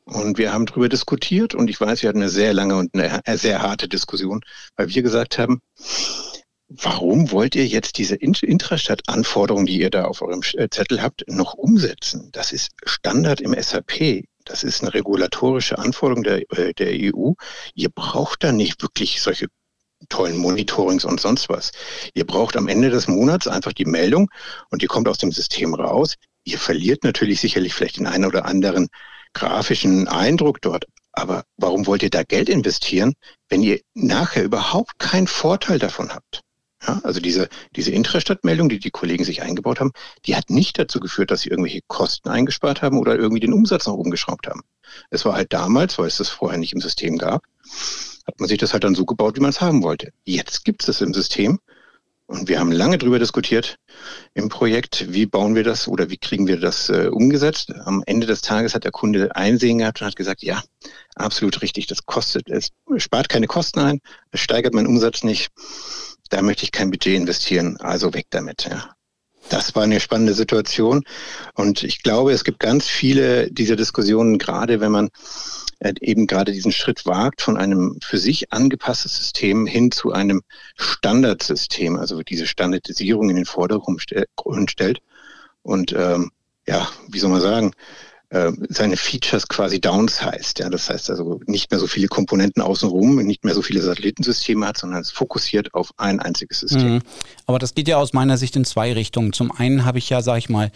Und 0.08 0.38
wir 0.38 0.52
haben 0.52 0.64
darüber 0.64 0.88
diskutiert 0.88 1.54
und 1.54 1.68
ich 1.68 1.80
weiß, 1.80 2.02
wir 2.02 2.08
hatten 2.08 2.22
eine 2.22 2.30
sehr 2.30 2.54
lange 2.54 2.76
und 2.76 2.94
eine 2.94 3.20
sehr 3.36 3.60
harte 3.60 3.88
Diskussion, 3.88 4.40
weil 4.76 4.88
wir 4.88 5.02
gesagt 5.02 5.38
haben, 5.38 5.60
warum 6.68 7.30
wollt 7.30 7.54
ihr 7.54 7.66
jetzt 7.66 7.98
diese 7.98 8.14
Intrastadt-Anforderungen, 8.14 9.66
die 9.66 9.80
ihr 9.80 9.90
da 9.90 10.04
auf 10.04 10.22
eurem 10.22 10.42
äh, 10.54 10.68
Zettel 10.70 11.02
habt, 11.02 11.24
noch 11.28 11.54
umsetzen? 11.54 12.30
Das 12.32 12.52
ist 12.52 12.70
Standard 12.84 13.42
im 13.42 13.54
SAP. 13.54 14.24
Das 14.46 14.64
ist 14.64 14.82
eine 14.82 14.94
regulatorische 14.94 15.78
Anforderung 15.78 16.22
der, 16.22 16.50
äh, 16.52 16.72
der 16.72 17.14
EU. 17.14 17.32
Ihr 17.74 17.90
braucht 17.90 18.44
da 18.44 18.52
nicht 18.52 18.80
wirklich 18.80 19.20
solche 19.20 19.48
tollen 20.08 20.38
Monitorings 20.38 21.04
und 21.04 21.20
sonst 21.20 21.50
was. 21.50 21.72
Ihr 22.14 22.26
braucht 22.26 22.56
am 22.56 22.68
Ende 22.68 22.88
des 22.88 23.08
Monats 23.08 23.46
einfach 23.46 23.74
die 23.74 23.84
Meldung 23.84 24.30
und 24.70 24.80
die 24.80 24.86
kommt 24.86 25.08
aus 25.08 25.18
dem 25.18 25.32
System 25.32 25.74
raus. 25.74 26.14
Ihr 26.44 26.58
verliert 26.58 27.04
natürlich 27.04 27.40
sicherlich 27.40 27.74
vielleicht 27.74 27.98
den 27.98 28.06
einen 28.06 28.24
oder 28.24 28.46
anderen 28.46 28.88
grafischen 29.34 30.08
Eindruck 30.08 30.60
dort. 30.60 30.86
Aber 31.12 31.44
warum 31.56 31.86
wollt 31.86 32.02
ihr 32.02 32.10
da 32.10 32.22
Geld 32.22 32.48
investieren, 32.48 33.14
wenn 33.48 33.62
ihr 33.62 33.80
nachher 33.94 34.44
überhaupt 34.44 34.98
keinen 34.98 35.26
Vorteil 35.26 35.78
davon 35.78 36.10
habt? 36.10 36.42
Ja, 36.86 37.00
also 37.02 37.18
diese, 37.18 37.48
diese 37.74 37.90
Intrastadtmeldung, 37.90 38.68
die 38.68 38.78
die 38.78 38.92
Kollegen 38.92 39.24
sich 39.24 39.42
eingebaut 39.42 39.80
haben, 39.80 39.90
die 40.26 40.36
hat 40.36 40.48
nicht 40.48 40.78
dazu 40.78 41.00
geführt, 41.00 41.32
dass 41.32 41.40
sie 41.40 41.50
irgendwelche 41.50 41.80
Kosten 41.88 42.28
eingespart 42.28 42.82
haben 42.82 42.98
oder 42.98 43.16
irgendwie 43.16 43.40
den 43.40 43.52
Umsatz 43.52 43.86
nach 43.86 43.94
oben 43.94 44.12
geschraubt 44.12 44.46
haben. 44.46 44.62
Es 45.10 45.24
war 45.24 45.34
halt 45.34 45.52
damals, 45.52 45.98
weil 45.98 46.06
es 46.06 46.18
das 46.18 46.28
vorher 46.28 46.58
nicht 46.58 46.72
im 46.72 46.80
System 46.80 47.18
gab, 47.18 47.42
hat 48.26 48.38
man 48.38 48.48
sich 48.48 48.58
das 48.58 48.72
halt 48.72 48.84
dann 48.84 48.94
so 48.94 49.04
gebaut, 49.04 49.36
wie 49.36 49.40
man 49.40 49.50
es 49.50 49.60
haben 49.60 49.82
wollte. 49.82 50.12
Jetzt 50.24 50.64
gibt 50.64 50.82
es 50.82 50.88
es 50.88 51.00
im 51.00 51.12
System 51.12 51.58
Und 52.28 52.46
wir 52.46 52.60
haben 52.60 52.72
lange 52.72 52.98
darüber 52.98 53.18
diskutiert 53.18 53.78
im 54.34 54.50
Projekt, 54.50 55.10
wie 55.10 55.24
bauen 55.24 55.54
wir 55.54 55.64
das 55.64 55.88
oder 55.88 56.10
wie 56.10 56.18
kriegen 56.18 56.46
wir 56.46 56.60
das 56.60 56.90
äh, 56.90 57.08
umgesetzt. 57.10 57.72
Am 57.86 58.02
Ende 58.04 58.26
des 58.26 58.42
Tages 58.42 58.74
hat 58.74 58.84
der 58.84 58.90
Kunde 58.90 59.34
Einsehen 59.34 59.78
gehabt 59.78 60.02
und 60.02 60.08
hat 60.08 60.14
gesagt, 60.14 60.42
ja, 60.42 60.62
absolut 61.14 61.62
richtig, 61.62 61.86
das 61.86 62.04
kostet, 62.04 62.50
es 62.50 62.68
spart 62.98 63.30
keine 63.30 63.46
Kosten 63.46 63.80
ein, 63.80 64.00
es 64.30 64.40
steigert 64.40 64.74
meinen 64.74 64.86
Umsatz 64.86 65.24
nicht. 65.24 65.48
Da 66.28 66.42
möchte 66.42 66.64
ich 66.64 66.70
kein 66.70 66.90
Budget 66.90 67.16
investieren, 67.16 67.78
also 67.78 68.12
weg 68.12 68.26
damit. 68.28 68.68
Ja. 68.68 68.94
Das 69.48 69.74
war 69.74 69.84
eine 69.84 69.98
spannende 69.98 70.34
Situation. 70.34 71.04
Und 71.54 71.82
ich 71.82 72.02
glaube, 72.02 72.32
es 72.32 72.44
gibt 72.44 72.60
ganz 72.60 72.86
viele 72.86 73.50
dieser 73.50 73.76
Diskussionen, 73.76 74.36
gerade 74.36 74.80
wenn 74.80 74.92
man 74.92 75.08
eben 75.80 76.26
gerade 76.26 76.52
diesen 76.52 76.72
Schritt 76.72 77.06
wagt 77.06 77.40
von 77.42 77.56
einem 77.56 77.98
für 78.02 78.18
sich 78.18 78.52
angepasstes 78.52 79.16
System 79.16 79.66
hin 79.66 79.90
zu 79.90 80.12
einem 80.12 80.42
Standardsystem, 80.76 81.96
also 81.96 82.22
diese 82.22 82.46
Standardisierung 82.46 83.30
in 83.30 83.36
den 83.36 83.46
Vordergrund 83.46 84.02
stellt. 84.70 84.98
Und 85.62 85.92
ähm, 85.92 86.30
ja, 86.66 86.88
wie 87.08 87.18
soll 87.18 87.30
man 87.30 87.40
sagen, 87.40 87.72
äh, 88.30 88.52
seine 88.68 88.96
Features 88.98 89.48
quasi 89.48 89.80
downsized. 89.80 90.58
Ja, 90.58 90.68
das 90.68 90.90
heißt 90.90 91.08
also 91.08 91.40
nicht 91.46 91.70
mehr 91.70 91.80
so 91.80 91.86
viele 91.86 92.08
Komponenten 92.08 92.62
außenrum, 92.62 93.16
nicht 93.16 93.44
mehr 93.44 93.54
so 93.54 93.62
viele 93.62 93.80
Satellitensysteme 93.80 94.66
hat, 94.66 94.76
sondern 94.76 95.00
es 95.00 95.10
fokussiert 95.10 95.72
auf 95.72 95.92
ein 95.96 96.20
einziges 96.20 96.60
System. 96.60 96.96
Mhm. 96.96 97.02
Aber 97.46 97.58
das 97.58 97.74
geht 97.74 97.88
ja 97.88 97.96
aus 97.96 98.12
meiner 98.12 98.36
Sicht 98.36 98.54
in 98.56 98.66
zwei 98.66 98.92
Richtungen. 98.92 99.32
Zum 99.32 99.50
einen 99.50 99.86
habe 99.86 99.96
ich 99.96 100.10
ja, 100.10 100.20
sage 100.20 100.40
ich 100.40 100.48
mal, 100.50 100.70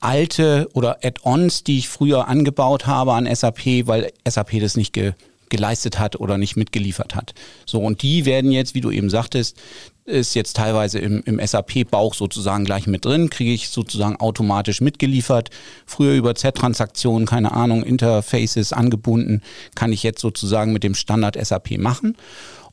alte 0.00 0.68
oder 0.72 0.98
Add-ons, 1.02 1.64
die 1.64 1.78
ich 1.78 1.88
früher 1.88 2.28
angebaut 2.28 2.86
habe 2.86 3.12
an 3.12 3.32
SAP, 3.32 3.86
weil 3.86 4.12
SAP 4.26 4.60
das 4.60 4.76
nicht 4.76 4.92
ge 4.92 5.12
geleistet 5.50 5.98
hat 5.98 6.18
oder 6.20 6.38
nicht 6.38 6.56
mitgeliefert 6.56 7.16
hat. 7.16 7.34
So, 7.66 7.80
und 7.80 8.02
die 8.02 8.24
werden 8.24 8.52
jetzt, 8.52 8.76
wie 8.76 8.80
du 8.80 8.92
eben 8.92 9.10
sagtest, 9.10 9.56
ist 10.04 10.34
jetzt 10.34 10.56
teilweise 10.56 10.98
im, 10.98 11.22
im 11.24 11.44
SAP-Bauch 11.44 12.14
sozusagen 12.14 12.64
gleich 12.64 12.86
mit 12.86 13.04
drin, 13.04 13.30
kriege 13.30 13.52
ich 13.52 13.68
sozusagen 13.68 14.16
automatisch 14.16 14.80
mitgeliefert. 14.80 15.50
Früher 15.86 16.14
über 16.14 16.34
Z-Transaktionen, 16.34 17.26
keine 17.26 17.52
Ahnung, 17.52 17.82
Interfaces 17.82 18.72
angebunden, 18.72 19.42
kann 19.74 19.92
ich 19.92 20.02
jetzt 20.02 20.20
sozusagen 20.20 20.72
mit 20.72 20.84
dem 20.84 20.94
Standard 20.94 21.36
SAP 21.44 21.78
machen. 21.78 22.16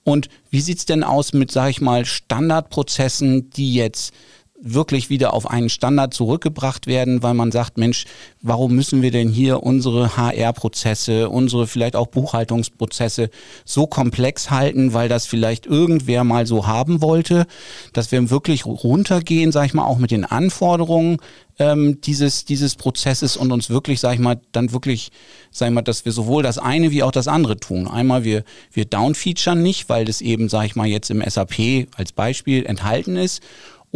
Und 0.04 0.30
wie 0.52 0.62
sieht's 0.62 0.86
denn 0.86 1.04
aus 1.04 1.34
mit, 1.34 1.52
sage 1.52 1.72
ich 1.72 1.82
mal, 1.82 2.06
Standardprozessen, 2.06 3.50
die 3.50 3.74
jetzt 3.74 4.14
wirklich 4.60 5.10
wieder 5.10 5.34
auf 5.34 5.50
einen 5.50 5.70
Standard 5.70 6.14
zurückgebracht 6.14 6.88
werden, 6.88 7.22
weil 7.22 7.36
man 7.36 7.52
sagt, 7.52 7.78
Mensch, 7.78 8.06
warum 8.42 8.76
müssen 8.76 9.02
wir 9.02 9.12
denn 9.12 9.30
hier 9.30 9.62
unsere 9.62 10.18
HR-Prozesse, 10.18 11.30
unsere 11.30 11.68
vielleicht 11.68 11.96
auch 11.96 12.08
Buchhaltungsprozesse 12.08 13.30
so 13.66 13.86
komplex 13.86 14.50
halten, 14.50 14.94
weil 14.94 15.10
das 15.10 15.28
vielleicht 15.28 15.68
irgendwer 15.68 16.24
mal 16.24 16.48
so 16.48 16.66
haben 16.66 17.02
wollte, 17.02 17.46
dass 17.94 18.12
wir 18.12 18.30
wirklich 18.32 18.66
runtergehen, 18.66 19.52
sag 19.52 19.68
ich 19.68 19.74
mal, 19.76 19.86
auch 19.86 20.00
mit 20.00 20.10
den 20.12 20.26
Anforderungen 20.26 21.18
ähm, 21.60 22.02
dieses, 22.02 22.46
dieses 22.46 22.76
Prozesses 22.76 23.38
und 23.38 23.52
uns 23.52 23.70
wirklich, 23.70 24.00
sag 24.00 24.14
ich 24.14 24.20
mal, 24.20 24.40
dann 24.52 24.74
wirklich, 24.74 25.12
sag 25.52 25.70
ich 25.70 25.74
mal, 25.74 25.82
dass 25.82 26.06
wir 26.06 26.12
sowohl 26.12 26.44
das 26.44 26.58
eine 26.58 26.92
wie 26.92 27.04
auch 27.04 27.12
das 27.12 27.28
andere 27.28 27.58
tun. 27.58 27.88
Einmal 27.88 28.24
wir, 28.24 28.44
wir 28.72 28.86
downfeaturen 28.86 29.62
nicht, 29.62 29.90
weil 29.90 30.06
das 30.06 30.22
eben, 30.22 30.50
sag 30.50 30.66
ich 30.66 30.76
mal, 30.76 30.88
jetzt 30.88 31.10
im 31.10 31.24
SAP 31.28 31.88
als 31.96 32.12
Beispiel 32.12 32.66
enthalten 32.66 33.16
ist 33.16 33.42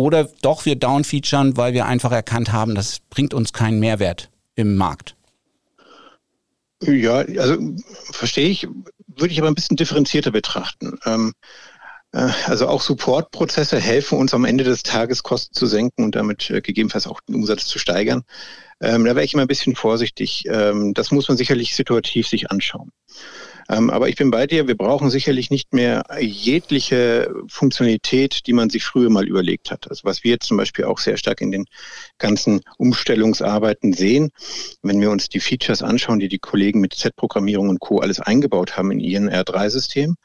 oder 0.02 0.30
doch 0.42 0.66
wir 0.66 0.76
downfeaturen, 0.76 1.58
weil 1.58 1.74
wir 1.74 1.86
einfach 1.86 2.12
erkannt 2.12 2.52
haben, 2.52 2.76
das 2.76 3.00
bringt 3.10 3.34
uns 3.34 3.54
keinen 3.54 3.80
Mehrwert 3.80 4.30
im 4.56 4.76
Markt? 4.76 5.16
Ja, 6.84 7.18
also 7.18 7.58
verstehe 8.12 8.50
ich, 8.50 8.68
würde 9.08 9.32
ich 9.32 9.40
aber 9.40 9.50
ein 9.50 9.56
bisschen 9.56 9.78
differenzierter 9.78 10.32
betrachten. 10.32 10.98
Ähm, 11.06 11.34
äh, 12.12 12.30
also 12.46 12.68
auch 12.68 12.82
Supportprozesse 12.82 13.80
helfen 13.80 14.18
uns 14.18 14.34
am 14.34 14.46
Ende 14.46 14.64
des 14.64 14.84
Tages 14.84 15.24
Kosten 15.24 15.54
zu 15.54 15.68
senken 15.68 16.04
und 16.04 16.16
damit 16.16 16.50
äh, 16.50 16.62
gegebenenfalls 16.62 17.08
auch 17.08 17.22
den 17.22 17.36
Umsatz 17.36 17.66
zu 17.66 17.80
steigern. 17.80 18.24
Ähm, 18.82 19.06
da 19.06 19.16
wäre 19.16 19.24
ich 19.24 19.34
immer 19.34 19.44
ein 19.44 19.48
bisschen 19.48 19.76
vorsichtig. 19.76 20.46
Ähm, 20.48 20.94
das 20.94 21.12
muss 21.12 21.28
man 21.28 21.38
sicherlich 21.38 21.76
situativ 21.76 22.28
sich 22.28 22.50
anschauen. 22.50 22.92
Ähm, 23.72 23.90
aber 23.90 24.10
ich 24.10 24.18
bin 24.18 24.32
bei 24.32 24.48
dir, 24.48 24.68
wir 24.68 24.76
brauchen 24.76 25.10
sicherlich 25.10 25.50
nicht 25.50 25.74
mehr 25.74 26.04
jegliche 26.20 27.34
Funktionalität, 27.48 28.46
die 28.46 28.52
man 28.52 28.70
sich 28.70 28.84
früher 28.84 29.10
mal 29.10 29.26
überlegt 29.26 29.72
hat. 29.72 29.90
Also 29.90 30.02
was 30.04 30.26
wir 30.26 30.32
jetzt 30.32 30.48
zum 30.48 30.58
Beispiel 30.58 30.84
auch 30.84 31.00
sehr 31.00 31.16
stark 31.16 31.40
in 31.40 31.52
den 31.52 31.66
ganzen 32.18 32.62
Umstellungsarbeiten 32.78 33.94
sehen, 33.94 34.32
wenn 34.84 35.00
wir 35.00 35.10
uns 35.10 35.30
die 35.30 35.40
Features 35.40 35.84
anschauen, 35.84 36.20
die 36.20 36.28
die 36.28 36.40
Kollegen 36.40 36.82
mit 36.82 36.96
Z-Programmierung 36.96 37.70
und 37.70 37.80
Co. 37.80 38.00
alles 38.00 38.20
eingebaut 38.20 38.76
haben 38.76 38.92
in 38.92 39.00
ihren 39.00 39.30
R3-System, 39.30 40.16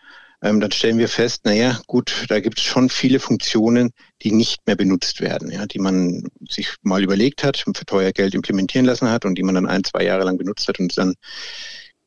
ähm, 0.42 0.60
dann 0.60 0.72
stellen 0.72 0.98
wir 0.98 1.08
fest, 1.08 1.44
naja, 1.44 1.80
gut, 1.86 2.26
da 2.28 2.40
gibt 2.40 2.58
es 2.58 2.64
schon 2.64 2.88
viele 2.88 3.20
Funktionen, 3.20 3.92
die 4.22 4.32
nicht 4.32 4.66
mehr 4.66 4.76
benutzt 4.76 5.20
werden, 5.20 5.52
ja, 5.52 5.66
die 5.66 5.78
man 5.78 6.24
sich 6.50 6.74
mal 6.82 7.02
überlegt 7.02 7.44
hat, 7.44 7.58
für 7.58 7.86
teuer 7.86 8.10
Geld 8.10 8.34
implementieren 8.34 8.86
lassen 8.86 9.08
hat 9.08 9.24
und 9.24 9.36
die 9.36 9.44
man 9.44 9.54
dann 9.54 9.66
ein, 9.66 9.84
zwei 9.84 10.02
Jahre 10.02 10.24
lang 10.24 10.36
benutzt 10.36 10.66
hat 10.66 10.80
und 10.80 10.98
dann 10.98 11.14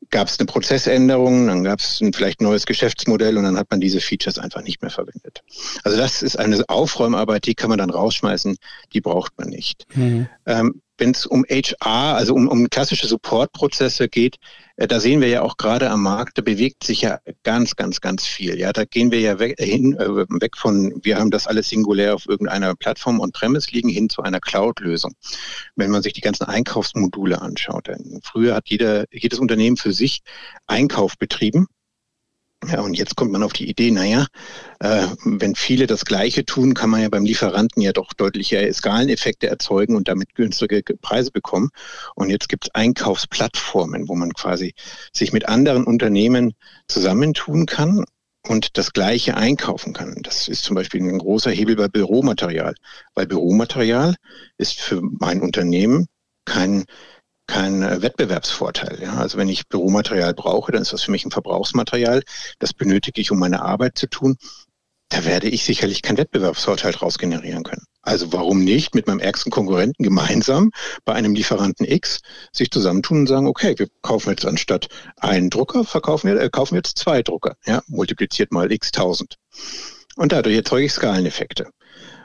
gab 0.08 0.28
es 0.28 0.38
eine 0.38 0.46
Prozessänderung, 0.46 1.46
dann 1.46 1.62
gab 1.62 1.80
es 1.80 2.02
vielleicht 2.14 2.40
ein 2.40 2.44
neues 2.44 2.66
Geschäftsmodell 2.66 3.36
und 3.36 3.44
dann 3.44 3.58
hat 3.58 3.70
man 3.70 3.80
diese 3.80 4.00
Features 4.00 4.38
einfach 4.38 4.62
nicht 4.62 4.80
mehr 4.80 4.90
verwendet. 4.90 5.42
Also 5.84 5.98
das 5.98 6.22
ist 6.22 6.38
eine 6.38 6.64
Aufräumarbeit, 6.68 7.46
die 7.46 7.54
kann 7.54 7.68
man 7.68 7.78
dann 7.78 7.90
rausschmeißen, 7.90 8.56
die 8.92 9.00
braucht 9.00 9.38
man 9.38 9.48
nicht. 9.48 9.86
Mhm. 9.94 10.28
Ähm, 10.46 10.82
wenn 11.00 11.10
es 11.12 11.26
um 11.26 11.44
HR, 11.48 12.16
also 12.16 12.34
um, 12.34 12.46
um 12.46 12.68
klassische 12.68 13.06
Supportprozesse 13.06 14.08
geht, 14.08 14.36
äh, 14.76 14.86
da 14.86 15.00
sehen 15.00 15.20
wir 15.20 15.28
ja 15.28 15.42
auch 15.42 15.56
gerade 15.56 15.90
am 15.90 16.02
Markt, 16.02 16.38
da 16.38 16.42
bewegt 16.42 16.84
sich 16.84 17.02
ja 17.02 17.18
ganz, 17.42 17.74
ganz, 17.74 18.00
ganz 18.00 18.26
viel. 18.26 18.58
Ja, 18.58 18.72
da 18.72 18.84
gehen 18.84 19.10
wir 19.10 19.20
ja 19.20 19.38
weg, 19.38 19.58
äh, 19.58 19.66
hin, 19.66 19.94
äh, 19.94 20.08
weg 20.08 20.56
von, 20.56 21.00
wir 21.02 21.18
haben 21.18 21.30
das 21.30 21.46
alles 21.46 21.68
singulär 21.68 22.14
auf 22.14 22.26
irgendeiner 22.28 22.74
Plattform 22.76 23.18
und 23.18 23.34
Premise 23.34 23.70
liegen, 23.72 23.88
hin 23.88 24.08
zu 24.08 24.22
einer 24.22 24.40
Cloud-Lösung. 24.40 25.14
Wenn 25.74 25.90
man 25.90 26.02
sich 26.02 26.12
die 26.12 26.20
ganzen 26.20 26.44
Einkaufsmodule 26.44 27.40
anschaut, 27.40 27.88
denn 27.88 28.20
früher 28.22 28.54
hat 28.54 28.68
jeder, 28.68 29.04
jedes 29.10 29.38
Unternehmen 29.38 29.76
für 29.76 29.92
sich 29.92 30.20
Einkauf 30.66 31.16
betrieben 31.18 31.66
ja, 32.68 32.80
und 32.82 32.94
jetzt 32.94 33.16
kommt 33.16 33.32
man 33.32 33.42
auf 33.42 33.54
die 33.54 33.70
Idee, 33.70 33.90
naja, 33.90 34.26
äh, 34.80 35.06
wenn 35.24 35.54
viele 35.54 35.86
das 35.86 36.04
Gleiche 36.04 36.44
tun, 36.44 36.74
kann 36.74 36.90
man 36.90 37.00
ja 37.00 37.08
beim 37.08 37.24
Lieferanten 37.24 37.82
ja 37.82 37.92
doch 37.92 38.12
deutliche 38.12 38.70
Skaleneffekte 38.72 39.48
erzeugen 39.48 39.96
und 39.96 40.08
damit 40.08 40.34
günstige 40.34 40.82
Preise 41.00 41.30
bekommen. 41.30 41.70
Und 42.14 42.28
jetzt 42.28 42.50
gibt 42.50 42.66
es 42.66 42.74
Einkaufsplattformen, 42.74 44.08
wo 44.08 44.14
man 44.14 44.34
quasi 44.34 44.74
sich 45.12 45.32
mit 45.32 45.48
anderen 45.48 45.84
Unternehmen 45.84 46.52
zusammentun 46.86 47.64
kann 47.64 48.04
und 48.46 48.76
das 48.76 48.92
Gleiche 48.92 49.36
einkaufen 49.36 49.94
kann. 49.94 50.16
Das 50.22 50.46
ist 50.46 50.62
zum 50.62 50.74
Beispiel 50.76 51.00
ein 51.00 51.18
großer 51.18 51.50
Hebel 51.50 51.76
bei 51.76 51.88
Büromaterial, 51.88 52.74
weil 53.14 53.26
Büromaterial 53.26 54.16
ist 54.58 54.80
für 54.80 55.00
mein 55.02 55.40
Unternehmen 55.40 56.08
kein 56.44 56.84
kein 57.50 57.82
äh, 57.82 58.00
Wettbewerbsvorteil. 58.00 59.02
Ja? 59.02 59.14
Also 59.16 59.36
wenn 59.36 59.48
ich 59.48 59.68
Büromaterial 59.68 60.34
brauche, 60.34 60.72
dann 60.72 60.82
ist 60.82 60.92
das 60.92 61.02
für 61.02 61.10
mich 61.10 61.24
ein 61.24 61.30
Verbrauchsmaterial. 61.30 62.22
Das 62.60 62.72
benötige 62.72 63.20
ich, 63.20 63.30
um 63.30 63.38
meine 63.38 63.62
Arbeit 63.62 63.98
zu 63.98 64.06
tun. 64.08 64.36
Da 65.08 65.24
werde 65.24 65.48
ich 65.48 65.64
sicherlich 65.64 66.02
keinen 66.02 66.18
Wettbewerbsvorteil 66.18 66.92
daraus 66.92 67.18
generieren 67.18 67.64
können. 67.64 67.82
Also 68.02 68.32
warum 68.32 68.62
nicht 68.62 68.94
mit 68.94 69.08
meinem 69.08 69.18
ärgsten 69.18 69.50
Konkurrenten 69.50 70.04
gemeinsam 70.04 70.70
bei 71.04 71.12
einem 71.12 71.34
Lieferanten 71.34 71.84
X 71.84 72.20
sich 72.52 72.70
zusammentun 72.70 73.20
und 73.20 73.26
sagen, 73.26 73.48
okay, 73.48 73.74
wir 73.76 73.88
kaufen 74.02 74.30
jetzt 74.30 74.46
anstatt 74.46 74.88
einen 75.16 75.50
Drucker, 75.50 75.84
verkaufen 75.84 76.28
wir, 76.28 76.40
äh, 76.40 76.48
kaufen 76.48 76.76
jetzt 76.76 76.96
zwei 76.96 77.22
Drucker, 77.22 77.56
ja, 77.66 77.82
multipliziert 77.88 78.52
mal 78.52 78.70
x 78.70 78.92
tausend. 78.92 79.36
Und 80.16 80.32
dadurch 80.32 80.54
erzeuge 80.54 80.86
ich 80.86 80.92
Skaleneffekte. 80.92 81.70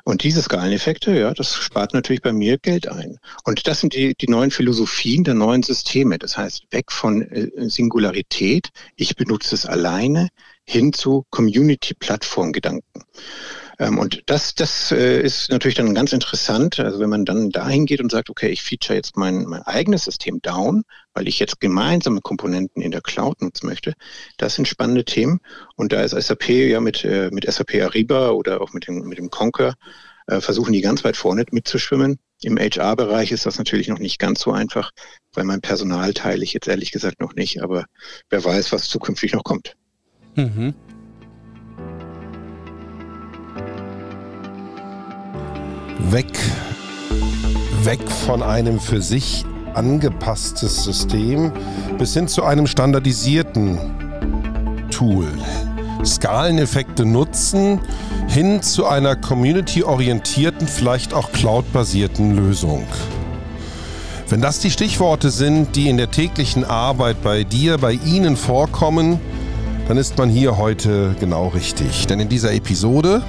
Und 0.07 0.21
diese 0.21 0.43
Skaleneffekte, 0.43 1.17
ja, 1.19 1.33
das 1.33 1.55
spart 1.55 1.95
natürlich 1.95 2.21
bei 2.21 2.31
mir 2.31 2.59
Geld 2.59 2.87
ein. 2.87 3.17
Und 3.43 3.65
das 3.65 3.79
sind 3.79 3.95
die, 3.95 4.13
die 4.13 4.27
neuen 4.27 4.51
Philosophien 4.51 5.23
der 5.23 5.33
neuen 5.33 5.63
Systeme. 5.63 6.19
Das 6.19 6.37
heißt, 6.37 6.67
weg 6.69 6.91
von 6.91 7.23
äh, 7.23 7.49
Singularität, 7.67 8.69
ich 8.95 9.15
benutze 9.15 9.55
es 9.55 9.65
alleine, 9.65 10.29
hin 10.63 10.93
zu 10.93 11.25
Community-Plattform-Gedanken. 11.31 13.03
Ähm, 13.79 13.97
und 13.97 14.23
das, 14.27 14.55
das 14.55 14.91
äh, 14.91 15.21
ist 15.21 15.49
natürlich 15.49 15.75
dann 15.75 15.93
ganz 15.93 16.13
interessant. 16.13 16.79
Also 16.79 16.99
wenn 16.99 17.09
man 17.09 17.25
dann 17.25 17.49
dahin 17.49 17.85
geht 17.85 18.01
und 18.01 18.11
sagt, 18.11 18.29
okay, 18.29 18.49
ich 18.49 18.63
feature 18.63 18.95
jetzt 18.95 19.17
mein, 19.17 19.45
mein 19.45 19.61
eigenes 19.63 20.05
System 20.05 20.41
down, 20.41 20.83
weil 21.13 21.27
ich 21.27 21.39
jetzt 21.39 21.59
gemeinsame 21.59 22.21
Komponenten 22.21 22.81
in 22.81 22.91
der 22.91 23.01
Cloud 23.01 23.41
nutzen 23.41 23.67
möchte, 23.67 23.93
das 24.37 24.55
sind 24.55 24.67
spannende 24.67 25.05
Themen. 25.05 25.39
Und 25.75 25.91
da 25.91 26.01
ist 26.03 26.11
SAP 26.11 26.49
ja 26.49 26.79
mit, 26.79 27.03
äh, 27.03 27.29
mit 27.31 27.51
SAP 27.51 27.75
Ariba 27.81 28.29
oder 28.29 28.61
auch 28.61 28.73
mit 28.73 28.87
dem, 28.87 28.99
mit 29.07 29.17
dem 29.17 29.29
Conquer 29.29 29.75
äh, 30.27 30.41
versuchen 30.41 30.73
die 30.73 30.81
ganz 30.81 31.03
weit 31.03 31.17
vorne 31.17 31.45
mitzuschwimmen. 31.51 32.19
Im 32.41 32.57
HR-Bereich 32.57 33.31
ist 33.31 33.45
das 33.45 33.57
natürlich 33.57 33.87
noch 33.87 33.99
nicht 33.99 34.19
ganz 34.19 34.41
so 34.41 34.51
einfach, 34.51 34.91
weil 35.33 35.45
mein 35.45 35.61
Personal 35.61 36.13
teile 36.13 36.43
ich 36.43 36.53
jetzt 36.53 36.67
ehrlich 36.67 36.91
gesagt 36.91 37.21
noch 37.21 37.33
nicht, 37.33 37.61
aber 37.61 37.85
wer 38.29 38.43
weiß, 38.43 38.71
was 38.71 38.87
zukünftig 38.89 39.33
noch 39.33 39.43
kommt. 39.43 39.75
Mhm. 40.35 40.73
Weg, 46.15 46.39
weg 47.83 47.99
von 48.25 48.41
einem 48.41 48.79
für 48.79 49.01
sich 49.01 49.43
angepasstes 49.73 50.85
System 50.85 51.51
bis 51.97 52.13
hin 52.13 52.29
zu 52.29 52.45
einem 52.45 52.67
standardisierten 52.67 53.77
Tool. 54.91 55.27
Skaleneffekte 56.05 57.03
nutzen, 57.05 57.81
hin 58.29 58.61
zu 58.61 58.85
einer 58.85 59.17
community-orientierten, 59.17 60.69
vielleicht 60.69 61.13
auch 61.13 61.33
cloud-basierten 61.33 62.33
Lösung. 62.37 62.87
Wenn 64.29 64.39
das 64.39 64.59
die 64.59 64.71
Stichworte 64.71 65.31
sind, 65.31 65.75
die 65.75 65.89
in 65.89 65.97
der 65.97 66.11
täglichen 66.11 66.63
Arbeit 66.63 67.21
bei 67.23 67.43
dir, 67.43 67.77
bei 67.77 67.99
Ihnen 68.05 68.37
vorkommen, 68.37 69.19
dann 69.89 69.97
ist 69.97 70.17
man 70.17 70.29
hier 70.29 70.55
heute 70.55 71.13
genau 71.19 71.49
richtig. 71.49 72.07
Denn 72.07 72.21
in 72.21 72.29
dieser 72.29 72.53
Episode 72.53 73.21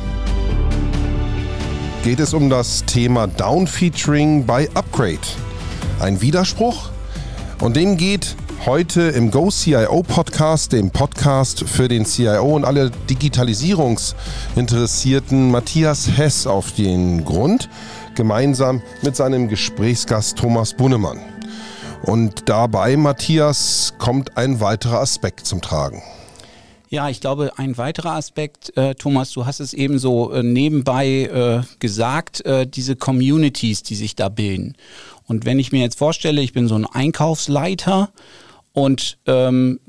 geht 2.06 2.20
es 2.20 2.32
um 2.34 2.48
das 2.48 2.84
Thema 2.84 3.26
Downfeaturing 3.26 4.46
bei 4.46 4.70
Upgrade. 4.74 5.18
Ein 5.98 6.20
Widerspruch? 6.20 6.90
Und 7.60 7.74
dem 7.74 7.96
geht 7.96 8.36
heute 8.64 9.08
im 9.08 9.32
Go 9.32 9.50
CIO 9.50 10.04
Podcast, 10.04 10.70
dem 10.70 10.92
Podcast 10.92 11.68
für 11.68 11.88
den 11.88 12.04
CIO 12.04 12.54
und 12.54 12.64
alle 12.64 12.92
Digitalisierungsinteressierten 13.10 15.50
Matthias 15.50 16.08
Hess 16.16 16.46
auf 16.46 16.70
den 16.70 17.24
Grund 17.24 17.68
gemeinsam 18.14 18.82
mit 19.02 19.16
seinem 19.16 19.48
Gesprächsgast 19.48 20.38
Thomas 20.38 20.74
Bunnemann. 20.74 21.18
Und 22.04 22.48
dabei, 22.48 22.96
Matthias, 22.96 23.94
kommt 23.98 24.36
ein 24.36 24.60
weiterer 24.60 25.00
Aspekt 25.00 25.44
zum 25.44 25.60
Tragen. 25.60 26.04
Ja, 26.88 27.08
ich 27.08 27.20
glaube, 27.20 27.52
ein 27.56 27.76
weiterer 27.78 28.12
Aspekt, 28.12 28.76
äh, 28.76 28.94
Thomas, 28.94 29.32
du 29.32 29.44
hast 29.44 29.58
es 29.58 29.72
eben 29.72 29.98
so 29.98 30.30
äh, 30.32 30.44
nebenbei 30.44 31.06
äh, 31.24 31.78
gesagt, 31.80 32.44
äh, 32.44 32.66
diese 32.66 32.94
Communities, 32.94 33.82
die 33.82 33.96
sich 33.96 34.14
da 34.14 34.28
bilden. 34.28 34.76
Und 35.26 35.44
wenn 35.44 35.58
ich 35.58 35.72
mir 35.72 35.80
jetzt 35.80 35.98
vorstelle, 35.98 36.40
ich 36.40 36.52
bin 36.52 36.68
so 36.68 36.76
ein 36.76 36.86
Einkaufsleiter 36.86 38.10
und 38.72 39.18
ähm, 39.26 39.80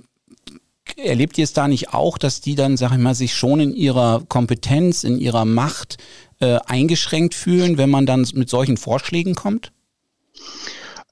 erlebt 0.96 1.38
ihr 1.38 1.44
es 1.44 1.54
da 1.54 1.68
nicht 1.68 1.94
auch, 1.94 2.18
dass 2.18 2.42
die 2.42 2.56
dann, 2.56 2.78
sag 2.78 2.92
ich 2.94 2.98
mal, 2.98 3.14
sich 3.14 3.36
schon 3.36 3.60
in 3.60 3.76
ihrer 3.76 4.24
Kompetenz, 4.28 5.04
in 5.04 5.20
ihrer 5.20 5.46
Macht 5.46 5.98
äh, 6.40 6.58
eingeschränkt 6.66 7.36
fühlen, 7.36 7.78
wenn 7.78 7.92
man 7.92 8.08
dann 8.08 8.28
mit 8.34 8.50
solchen 8.50 8.78
Vorschlägen 8.78 9.36
kommt? 9.36 9.72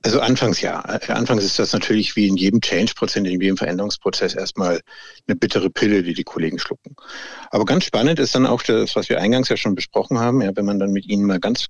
Also 0.05 0.19
anfangs 0.19 0.61
ja. 0.61 0.81
Anfangs 0.81 1.43
ist 1.43 1.57
das 1.57 1.73
natürlich 1.73 2.15
wie 2.15 2.27
in 2.27 2.37
jedem 2.37 2.61
Change-Prozess, 2.61 3.15
in 3.15 3.41
jedem 3.41 3.57
Veränderungsprozess 3.57 4.35
erstmal 4.35 4.81
eine 5.25 5.35
bittere 5.35 5.71
Pille, 5.71 6.03
die 6.03 6.13
die 6.13 6.23
Kollegen 6.23 6.59
schlucken. 6.59 6.95
Aber 7.49 7.65
ganz 7.65 7.85
spannend 7.85 8.19
ist 8.19 8.35
dann 8.35 8.45
auch 8.45 8.61
das, 8.61 8.95
was 8.95 9.09
wir 9.09 9.19
eingangs 9.19 9.49
ja 9.49 9.57
schon 9.57 9.73
besprochen 9.73 10.19
haben, 10.19 10.43
ja, 10.43 10.55
wenn 10.55 10.65
man 10.65 10.77
dann 10.77 10.91
mit 10.91 11.07
ihnen 11.07 11.25
mal 11.25 11.39
ganz 11.39 11.69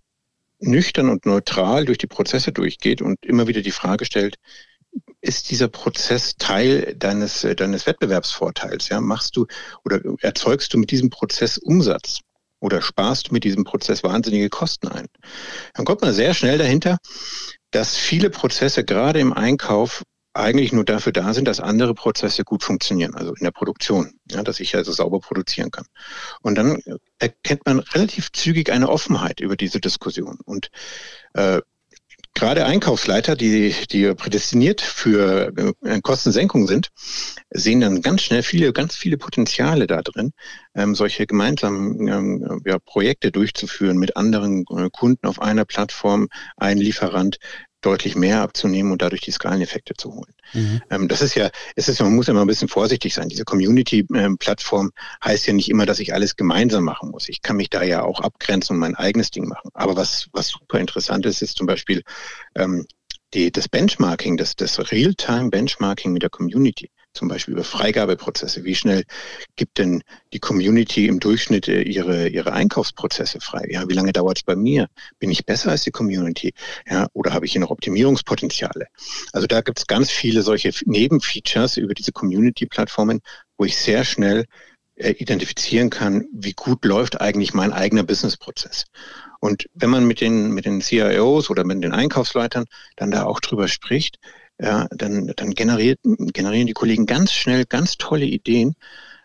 nüchtern 0.59 1.07
und 1.07 1.25
neutral 1.25 1.85
durch 1.85 1.97
die 1.97 2.07
Prozesse 2.07 2.51
durchgeht 2.51 3.01
und 3.01 3.25
immer 3.25 3.47
wieder 3.47 3.61
die 3.61 3.71
Frage 3.71 4.03
stellt, 4.03 4.35
ist 5.21 5.49
dieser 5.49 5.69
Prozess 5.69 6.35
Teil 6.35 6.93
deines, 6.93 7.47
deines 7.55 7.87
Wettbewerbsvorteils? 7.87 8.89
Ja? 8.89 8.99
Machst 8.99 9.37
du 9.37 9.45
oder 9.85 10.01
erzeugst 10.19 10.73
du 10.73 10.77
mit 10.77 10.91
diesem 10.91 11.09
Prozess 11.09 11.57
Umsatz? 11.57 12.19
Oder 12.65 12.81
sparst 12.81 13.31
mit 13.31 13.43
diesem 13.43 13.63
Prozess 13.63 14.03
wahnsinnige 14.03 14.49
Kosten 14.49 14.87
ein. 14.87 15.05
Dann 15.75 15.85
kommt 15.85 16.01
man 16.01 16.13
sehr 16.13 16.33
schnell 16.33 16.57
dahinter, 16.57 16.97
dass 17.69 17.95
viele 17.95 18.31
Prozesse 18.31 18.83
gerade 18.83 19.19
im 19.19 19.33
Einkauf 19.33 20.03
eigentlich 20.33 20.73
nur 20.73 20.83
dafür 20.83 21.13
da 21.13 21.33
sind, 21.33 21.47
dass 21.47 21.59
andere 21.59 21.93
Prozesse 21.93 22.43
gut 22.43 22.63
funktionieren, 22.63 23.15
also 23.15 23.33
in 23.35 23.43
der 23.43 23.51
Produktion, 23.51 24.19
ja, 24.29 24.43
dass 24.43 24.59
ich 24.59 24.75
also 24.75 24.91
sauber 24.91 25.19
produzieren 25.19 25.71
kann. 25.71 25.85
Und 26.41 26.55
dann 26.55 26.81
erkennt 27.19 27.65
man 27.65 27.79
relativ 27.79 28.31
zügig 28.31 28.71
eine 28.71 28.89
Offenheit 28.89 29.39
über 29.39 29.55
diese 29.55 29.79
Diskussion. 29.79 30.39
Und 30.43 30.71
äh, 31.33 31.61
gerade 32.35 32.65
Einkaufsleiter, 32.65 33.35
die, 33.35 33.73
die 33.91 34.13
prädestiniert 34.13 34.81
für 34.81 35.51
äh, 35.83 36.01
Kostensenkung 36.01 36.67
sind, 36.67 36.89
sehen 37.49 37.81
dann 37.81 38.01
ganz 38.01 38.21
schnell 38.21 38.43
viele, 38.43 38.73
ganz 38.73 38.95
viele 38.95 39.17
Potenziale 39.17 39.87
da 39.87 40.01
drin, 40.01 40.31
ähm, 40.75 40.93
solche 40.93 41.25
gemeinsamen 41.25 42.07
ähm, 42.07 42.61
ja, 42.65 42.77
Projekte 42.77 43.31
durchzuführen 43.31 43.97
mit 43.97 44.17
anderen 44.17 44.65
äh, 44.69 44.89
Kunden 44.91 45.25
auf 45.25 45.41
einer 45.41 45.65
Plattform, 45.65 46.27
ein 46.57 46.77
Lieferant, 46.77 47.37
deutlich 47.85 48.15
mehr 48.15 48.41
abzunehmen 48.41 48.91
und 48.91 49.01
dadurch 49.01 49.21
die 49.21 49.31
Skaleneffekte 49.31 49.93
zu 49.95 50.13
holen. 50.13 50.33
Mhm. 50.53 50.81
Ähm, 50.89 51.07
das 51.07 51.21
ist 51.21 51.35
ja, 51.35 51.49
es 51.75 51.87
ist, 51.87 52.01
man 52.01 52.15
muss 52.15 52.27
immer 52.27 52.41
ein 52.41 52.47
bisschen 52.47 52.67
vorsichtig 52.67 53.13
sein. 53.13 53.29
Diese 53.29 53.45
Community-Plattform 53.45 54.91
heißt 55.23 55.47
ja 55.47 55.53
nicht 55.53 55.69
immer, 55.69 55.85
dass 55.85 55.99
ich 55.99 56.13
alles 56.13 56.35
gemeinsam 56.35 56.83
machen 56.83 57.11
muss. 57.11 57.29
Ich 57.29 57.41
kann 57.41 57.57
mich 57.57 57.69
da 57.69 57.83
ja 57.83 58.03
auch 58.03 58.19
abgrenzen 58.21 58.75
und 58.75 58.79
mein 58.79 58.95
eigenes 58.95 59.31
Ding 59.31 59.47
machen. 59.47 59.69
Aber 59.73 59.95
was, 59.95 60.27
was 60.33 60.47
super 60.47 60.79
interessant 60.79 61.25
ist, 61.25 61.41
ist 61.41 61.57
zum 61.57 61.67
Beispiel 61.67 62.03
ähm, 62.55 62.85
die, 63.33 63.51
das 63.51 63.67
Benchmarking, 63.67 64.37
das, 64.37 64.55
das 64.55 64.79
Real-Time-Benchmarking 64.91 66.13
mit 66.13 66.23
der 66.23 66.29
Community 66.29 66.89
zum 67.15 67.27
Beispiel 67.27 67.53
über 67.53 67.63
Freigabeprozesse. 67.63 68.63
Wie 68.63 68.75
schnell 68.75 69.03
gibt 69.55 69.77
denn 69.77 70.03
die 70.33 70.39
Community 70.39 71.07
im 71.07 71.19
Durchschnitt 71.19 71.67
äh, 71.67 71.81
ihre, 71.81 72.27
ihre 72.27 72.53
Einkaufsprozesse 72.53 73.39
frei? 73.41 73.67
Ja, 73.69 73.87
wie 73.89 73.93
lange 73.93 74.13
dauert 74.13 74.37
es 74.37 74.43
bei 74.43 74.55
mir? 74.55 74.87
Bin 75.19 75.31
ich 75.31 75.45
besser 75.45 75.71
als 75.71 75.83
die 75.83 75.91
Community? 75.91 76.53
Ja, 76.89 77.07
oder 77.13 77.33
habe 77.33 77.45
ich 77.45 77.53
hier 77.53 77.61
noch 77.61 77.71
Optimierungspotenziale? 77.71 78.87
Also 79.33 79.47
da 79.47 79.61
gibt 79.61 79.79
es 79.79 79.87
ganz 79.87 80.11
viele 80.11 80.41
solche 80.41 80.71
Nebenfeatures 80.85 81.77
über 81.77 81.93
diese 81.93 82.11
Community-Plattformen, 82.11 83.21
wo 83.57 83.65
ich 83.65 83.77
sehr 83.77 84.03
schnell 84.03 84.45
äh, 84.95 85.11
identifizieren 85.11 85.89
kann, 85.89 86.25
wie 86.31 86.53
gut 86.53 86.85
läuft 86.85 87.19
eigentlich 87.19 87.53
mein 87.53 87.73
eigener 87.73 88.03
Businessprozess. 88.03 88.85
Und 89.41 89.65
wenn 89.73 89.89
man 89.89 90.07
mit 90.07 90.21
den, 90.21 90.51
mit 90.51 90.65
den 90.65 90.81
CIOs 90.81 91.49
oder 91.49 91.65
mit 91.65 91.83
den 91.83 91.91
Einkaufsleitern 91.91 92.65
dann 92.95 93.11
da 93.11 93.25
auch 93.25 93.39
drüber 93.41 93.67
spricht, 93.67 94.19
ja, 94.59 94.87
dann, 94.91 95.31
dann 95.35 95.51
generiert, 95.51 95.99
generieren 96.03 96.67
die 96.67 96.73
Kollegen 96.73 97.05
ganz 97.05 97.33
schnell 97.33 97.65
ganz 97.65 97.97
tolle 97.97 98.25
Ideen 98.25 98.75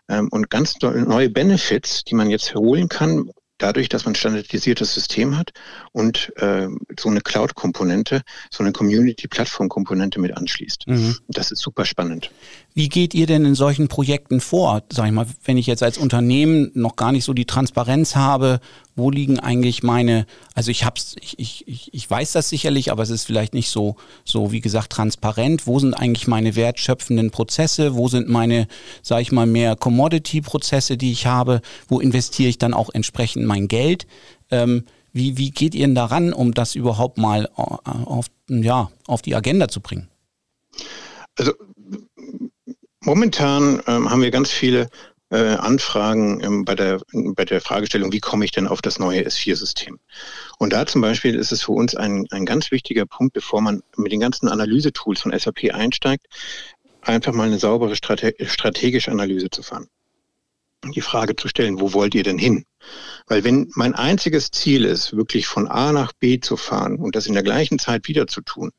ähm, 0.09 0.27
und 0.31 0.49
ganz 0.49 0.75
neue 0.81 1.29
Benefits, 1.29 2.03
die 2.03 2.15
man 2.15 2.29
jetzt 2.29 2.53
holen 2.53 2.89
kann, 2.89 3.31
dadurch, 3.61 3.89
dass 3.89 4.05
man 4.05 4.13
ein 4.13 4.15
standardisiertes 4.15 4.93
System 4.93 5.37
hat 5.37 5.51
und 5.91 6.33
äh, 6.37 6.67
so 6.99 7.09
eine 7.09 7.21
Cloud-Komponente, 7.21 8.21
so 8.51 8.63
eine 8.63 8.71
Community-Plattform-Komponente 8.71 10.19
mit 10.19 10.35
anschließt. 10.35 10.87
Mhm. 10.87 11.17
Das 11.27 11.51
ist 11.51 11.61
super 11.61 11.85
spannend. 11.85 12.31
Wie 12.73 12.87
geht 12.87 13.13
ihr 13.13 13.27
denn 13.27 13.43
in 13.43 13.55
solchen 13.55 13.89
Projekten 13.89 14.39
vor? 14.39 14.83
Sag 14.91 15.07
ich 15.07 15.11
mal, 15.11 15.25
wenn 15.43 15.57
ich 15.57 15.67
jetzt 15.67 15.83
als 15.83 15.97
Unternehmen 15.97 16.71
noch 16.73 16.95
gar 16.95 17.11
nicht 17.11 17.25
so 17.25 17.33
die 17.33 17.45
Transparenz 17.45 18.15
habe, 18.15 18.61
wo 18.95 19.11
liegen 19.11 19.39
eigentlich 19.39 19.83
meine, 19.83 20.25
also 20.53 20.71
ich 20.71 20.85
hab's, 20.85 21.15
ich, 21.19 21.67
ich, 21.67 21.93
ich 21.93 22.09
weiß 22.09 22.31
das 22.31 22.49
sicherlich, 22.49 22.91
aber 22.91 23.03
es 23.03 23.09
ist 23.09 23.25
vielleicht 23.25 23.53
nicht 23.53 23.69
so, 23.69 23.97
so 24.23 24.53
wie 24.53 24.61
gesagt, 24.61 24.91
transparent. 24.91 25.67
Wo 25.67 25.79
sind 25.79 25.93
eigentlich 25.93 26.27
meine 26.27 26.55
wertschöpfenden 26.55 27.31
Prozesse? 27.31 27.95
Wo 27.95 28.07
sind 28.07 28.29
meine, 28.29 28.67
sag 29.01 29.21
ich 29.21 29.33
mal, 29.33 29.45
mehr 29.45 29.75
Commodity-Prozesse, 29.75 30.95
die 30.95 31.11
ich 31.11 31.25
habe? 31.25 31.61
Wo 31.89 31.99
investiere 31.99 32.49
ich 32.49 32.57
dann 32.57 32.73
auch 32.73 32.89
entsprechend 32.93 33.45
mein 33.45 33.67
Geld? 33.67 34.07
Ähm, 34.49 34.85
wie, 35.11 35.37
wie 35.37 35.51
geht 35.51 35.75
ihr 35.75 35.85
denn 35.85 35.95
daran, 35.95 36.31
um 36.31 36.53
das 36.53 36.75
überhaupt 36.75 37.17
mal 37.17 37.49
äh, 37.57 37.61
auf, 37.61 38.27
ja, 38.47 38.91
auf 39.07 39.21
die 39.21 39.35
Agenda 39.35 39.67
zu 39.67 39.81
bringen? 39.81 40.07
Also 41.37 41.53
momentan 43.03 43.81
ähm, 43.87 44.09
haben 44.09 44.21
wir 44.21 44.31
ganz 44.31 44.49
viele 44.51 44.89
äh, 45.29 45.55
Anfragen 45.55 46.43
ähm, 46.43 46.65
bei, 46.65 46.75
der, 46.75 47.01
bei 47.13 47.45
der 47.45 47.61
Fragestellung, 47.61 48.11
wie 48.11 48.19
komme 48.19 48.45
ich 48.45 48.51
denn 48.51 48.67
auf 48.67 48.81
das 48.81 48.99
neue 48.99 49.25
S4-System? 49.25 49.99
Und 50.57 50.73
da 50.73 50.85
zum 50.85 51.01
Beispiel 51.01 51.35
ist 51.35 51.51
es 51.51 51.63
für 51.63 51.71
uns 51.71 51.95
ein, 51.95 52.27
ein 52.31 52.45
ganz 52.45 52.71
wichtiger 52.71 53.05
Punkt, 53.05 53.33
bevor 53.33 53.61
man 53.61 53.81
mit 53.95 54.11
den 54.11 54.19
ganzen 54.19 54.49
Analysetools 54.49 55.21
von 55.21 55.37
SAP 55.37 55.73
einsteigt, 55.73 56.27
einfach 57.01 57.33
mal 57.33 57.47
eine 57.47 57.59
saubere 57.59 57.95
Strate 57.95 58.35
strategische 58.45 59.11
Analyse 59.11 59.49
zu 59.49 59.63
fahren. 59.63 59.87
Die 60.83 61.01
Frage 61.01 61.35
zu 61.35 61.47
stellen, 61.47 61.79
wo 61.79 61.93
wollt 61.93 62.15
ihr 62.15 62.23
denn 62.23 62.39
hin? 62.39 62.65
Weil 63.27 63.43
wenn 63.43 63.71
mein 63.75 63.93
einziges 63.93 64.49
Ziel 64.49 64.83
ist, 64.83 65.15
wirklich 65.15 65.45
von 65.45 65.67
A 65.67 65.91
nach 65.91 66.11
B 66.13 66.39
zu 66.39 66.57
fahren 66.57 66.97
und 66.97 67.15
das 67.15 67.27
in 67.27 67.33
der 67.33 67.43
gleichen 67.43 67.77
Zeit 67.77 68.07
wieder 68.07 68.25
zu 68.25 68.41
tun, 68.41 68.71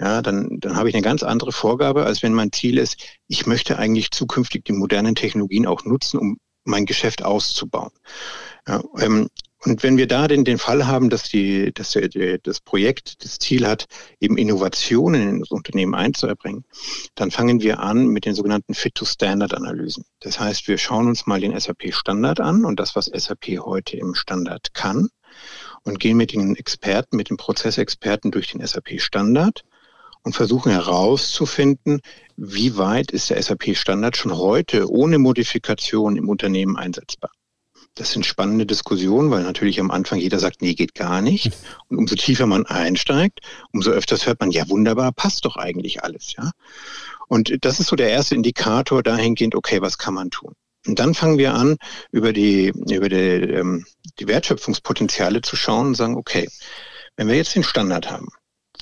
ja, 0.00 0.20
dann, 0.20 0.58
dann 0.58 0.76
habe 0.76 0.88
ich 0.88 0.94
eine 0.94 1.04
ganz 1.04 1.22
andere 1.22 1.52
Vorgabe, 1.52 2.04
als 2.04 2.22
wenn 2.22 2.34
mein 2.34 2.50
Ziel 2.50 2.78
ist, 2.78 2.96
ich 3.28 3.46
möchte 3.46 3.78
eigentlich 3.78 4.10
zukünftig 4.10 4.64
die 4.64 4.72
modernen 4.72 5.14
Technologien 5.14 5.66
auch 5.66 5.84
nutzen, 5.84 6.18
um 6.18 6.38
mein 6.64 6.86
Geschäft 6.86 7.24
auszubauen. 7.24 7.92
Ja, 8.66 8.82
ähm, 8.98 9.28
und 9.64 9.82
wenn 9.82 9.96
wir 9.96 10.06
da 10.06 10.28
den, 10.28 10.44
den 10.44 10.58
Fall 10.58 10.86
haben, 10.86 11.08
dass, 11.08 11.24
die, 11.24 11.72
dass 11.72 11.92
der, 11.92 12.38
das 12.38 12.60
Projekt 12.60 13.24
das 13.24 13.38
Ziel 13.38 13.66
hat, 13.66 13.86
eben 14.20 14.36
Innovationen 14.36 15.28
in 15.28 15.40
das 15.40 15.50
Unternehmen 15.50 15.94
einzubringen, 15.94 16.64
dann 17.14 17.30
fangen 17.30 17.62
wir 17.62 17.80
an 17.80 18.08
mit 18.08 18.26
den 18.26 18.34
sogenannten 18.34 18.74
Fit-to-Standard-Analysen. 18.74 20.04
Das 20.20 20.38
heißt, 20.38 20.68
wir 20.68 20.76
schauen 20.76 21.08
uns 21.08 21.26
mal 21.26 21.40
den 21.40 21.58
SAP-Standard 21.58 22.40
an 22.40 22.64
und 22.64 22.78
das, 22.78 22.94
was 22.94 23.06
SAP 23.06 23.58
heute 23.60 23.96
im 23.96 24.14
Standard 24.14 24.74
kann 24.74 25.08
und 25.82 25.98
gehen 25.98 26.18
mit 26.18 26.32
den 26.32 26.56
Experten, 26.56 27.16
mit 27.16 27.30
den 27.30 27.38
Prozessexperten 27.38 28.30
durch 28.30 28.52
den 28.52 28.64
SAP-Standard 28.64 29.64
und 30.22 30.34
versuchen 30.34 30.72
herauszufinden, 30.72 32.00
wie 32.36 32.76
weit 32.76 33.12
ist 33.12 33.30
der 33.30 33.42
SAP-Standard 33.42 34.16
schon 34.16 34.36
heute 34.36 34.90
ohne 34.90 35.18
Modifikation 35.18 36.16
im 36.16 36.28
Unternehmen 36.28 36.76
einsetzbar. 36.76 37.30
Das 37.96 38.10
sind 38.10 38.26
spannende 38.26 38.66
Diskussionen, 38.66 39.30
weil 39.30 39.44
natürlich 39.44 39.78
am 39.78 39.92
Anfang 39.92 40.18
jeder 40.18 40.40
sagt, 40.40 40.62
nee, 40.62 40.74
geht 40.74 40.94
gar 40.94 41.20
nicht. 41.20 41.52
Und 41.88 41.98
umso 41.98 42.16
tiefer 42.16 42.46
man 42.46 42.66
einsteigt, 42.66 43.40
umso 43.72 43.90
öfters 43.90 44.26
hört 44.26 44.40
man, 44.40 44.50
ja 44.50 44.68
wunderbar, 44.68 45.12
passt 45.12 45.44
doch 45.44 45.56
eigentlich 45.56 46.02
alles, 46.02 46.34
ja. 46.36 46.50
Und 47.28 47.64
das 47.64 47.78
ist 47.78 47.86
so 47.86 47.96
der 47.96 48.10
erste 48.10 48.34
Indikator 48.34 49.02
dahingehend, 49.02 49.54
okay, 49.54 49.80
was 49.80 49.96
kann 49.96 50.14
man 50.14 50.30
tun? 50.30 50.54
Und 50.86 50.98
dann 50.98 51.14
fangen 51.14 51.38
wir 51.38 51.54
an, 51.54 51.76
über 52.10 52.32
die, 52.32 52.72
über 52.90 53.08
die, 53.08 53.16
ähm, 53.16 53.86
die 54.18 54.26
Wertschöpfungspotenziale 54.26 55.40
zu 55.40 55.56
schauen 55.56 55.88
und 55.88 55.94
sagen, 55.94 56.16
okay, 56.16 56.48
wenn 57.16 57.28
wir 57.28 57.36
jetzt 57.36 57.54
den 57.54 57.62
Standard 57.62 58.10
haben, 58.10 58.28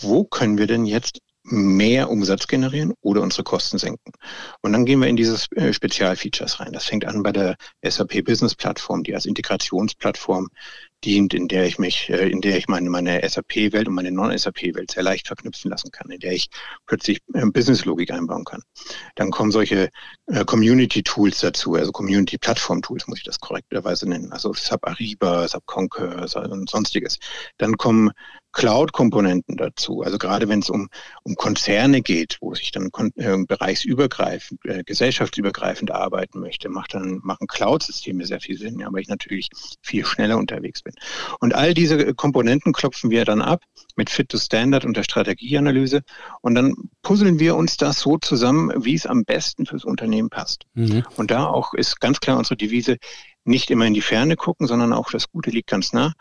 wo 0.01 0.25
können 0.25 0.59
wir 0.59 0.67
denn 0.67 0.87
jetzt 0.87 1.21
mehr 1.45 2.09
Umsatz 2.11 2.47
generieren 2.47 2.95
oder 3.01 3.21
unsere 3.23 3.43
Kosten 3.43 3.79
senken. 3.79 4.13
Und 4.61 4.73
dann 4.73 4.85
gehen 4.85 5.01
wir 5.01 5.09
in 5.09 5.17
diese 5.17 5.37
äh, 5.57 5.73
Spezialfeatures 5.73 6.61
rein. 6.61 6.73
Das 6.73 6.85
fängt 6.85 7.05
an 7.05 7.23
bei 7.23 7.33
der 7.33 7.57
SAP 7.85 8.25
Business 8.25 8.55
Plattform, 8.55 9.03
die 9.03 9.15
als 9.15 9.27
Integrationsplattform 9.27 10.49
dient, 11.05 11.35
in 11.35 11.49
der 11.49 11.67
ich 11.67 11.81
mich, 11.81 12.09
äh, 12.11 12.29
in 12.29 12.41
der 12.41 12.57
ich 12.57 12.69
meine, 12.69 12.89
meine 12.91 13.29
SAP-Welt 13.29 13.89
und 13.89 13.95
meine 13.95 14.13
Non-SAP-Welt 14.13 14.93
sehr 14.93 15.03
leicht 15.03 15.27
verknüpfen 15.27 15.71
lassen 15.71 15.91
kann, 15.91 16.11
in 16.13 16.21
der 16.21 16.33
ich 16.33 16.49
plötzlich 16.87 17.21
äh, 17.35 17.45
Business-Logik 17.47 18.13
einbauen 18.13 18.45
kann. 18.45 18.63
Dann 19.17 19.31
kommen 19.31 19.51
solche 19.51 19.91
Community-Tools 20.47 21.41
dazu, 21.41 21.75
also 21.75 21.91
Community-Plattform-Tools, 21.93 23.09
muss 23.09 23.19
ich 23.19 23.25
das 23.25 23.41
korrekterweise 23.41 24.09
nennen, 24.09 24.33
also 24.33 24.55
SAP 24.55 24.87
Ariba, 24.87 25.47
SAP 25.47 25.67
Concur 25.67 26.27
und 26.51 26.71
sonstiges. 26.71 27.19
Dann 27.59 27.77
kommen 27.77 28.13
Cloud-Komponenten 28.53 29.57
dazu. 29.57 30.03
Also 30.03 30.19
gerade 30.19 30.49
wenn 30.49 30.61
es 30.61 30.71
um, 30.71 30.89
um 31.23 31.35
Konzerne 31.35 32.03
geht, 32.03 32.39
wo 32.41 32.55
sich 32.55 32.71
dann 32.71 32.91
äh, 33.17 33.37
bereichsübergreifend, 33.47 34.61
äh, 34.65 34.83
gesellschaftsübergreifend 34.85 35.91
arbeiten 35.91 36.41
möchte, 36.41 36.69
macht 36.69 36.95
dann, 36.95 37.21
machen 37.23 37.47
Cloud-Systeme 37.47 38.27
sehr 38.27 38.41
viel 38.41 38.59
Sinn, 38.59 38.79
ja, 38.79 38.93
weil 38.93 39.01
ich 39.01 39.09
natürlich 39.09 39.49
viel 39.81 40.05
schneller 40.05 40.37
unterwegs 40.37 40.83
bin. 40.83 40.95
Und 41.41 41.55
all 41.55 41.75
diese 41.75 42.15
Komponenten 42.15 42.73
klopfen 42.73 43.11
wir 43.11 43.25
dann 43.25 43.43
ab 43.43 43.63
mit 43.97 44.11
Fit 44.11 44.29
to 44.29 44.39
Standard 44.39 44.85
und 44.85 44.97
der 44.97 45.05
Strategieanalyse 45.05 46.03
und 46.41 46.55
dann 46.55 46.75
puzzeln 47.03 47.39
wir 47.39 47.57
uns 47.57 47.77
das 47.77 48.01
so 48.01 48.19
zusammen, 48.19 48.85
wie 48.85 48.95
es 48.95 49.07
am 49.07 49.25
besten 49.25 49.67
fürs 49.67 49.85
Unternehmen 49.85 50.31
passt. 50.31 50.65
Mhm. 50.75 51.05
Und 51.17 51.31
da 51.31 51.47
auch 51.47 51.75
ist 51.75 52.01
ganz 52.01 52.21
klar 52.21 52.39
unsere 52.39 52.57
Devise, 52.57 52.99
nicht 53.45 53.71
immer 53.71 53.87
in 53.87 53.95
die 53.95 54.01
Ferne 54.01 54.37
gucken, 54.37 54.67
sondern 54.67 54.93
auch 54.93 55.11
das 55.11 55.31
Gute 55.31 55.51
liegt 55.51 55.69
ganz 55.69 55.93
nah. 55.93 56.13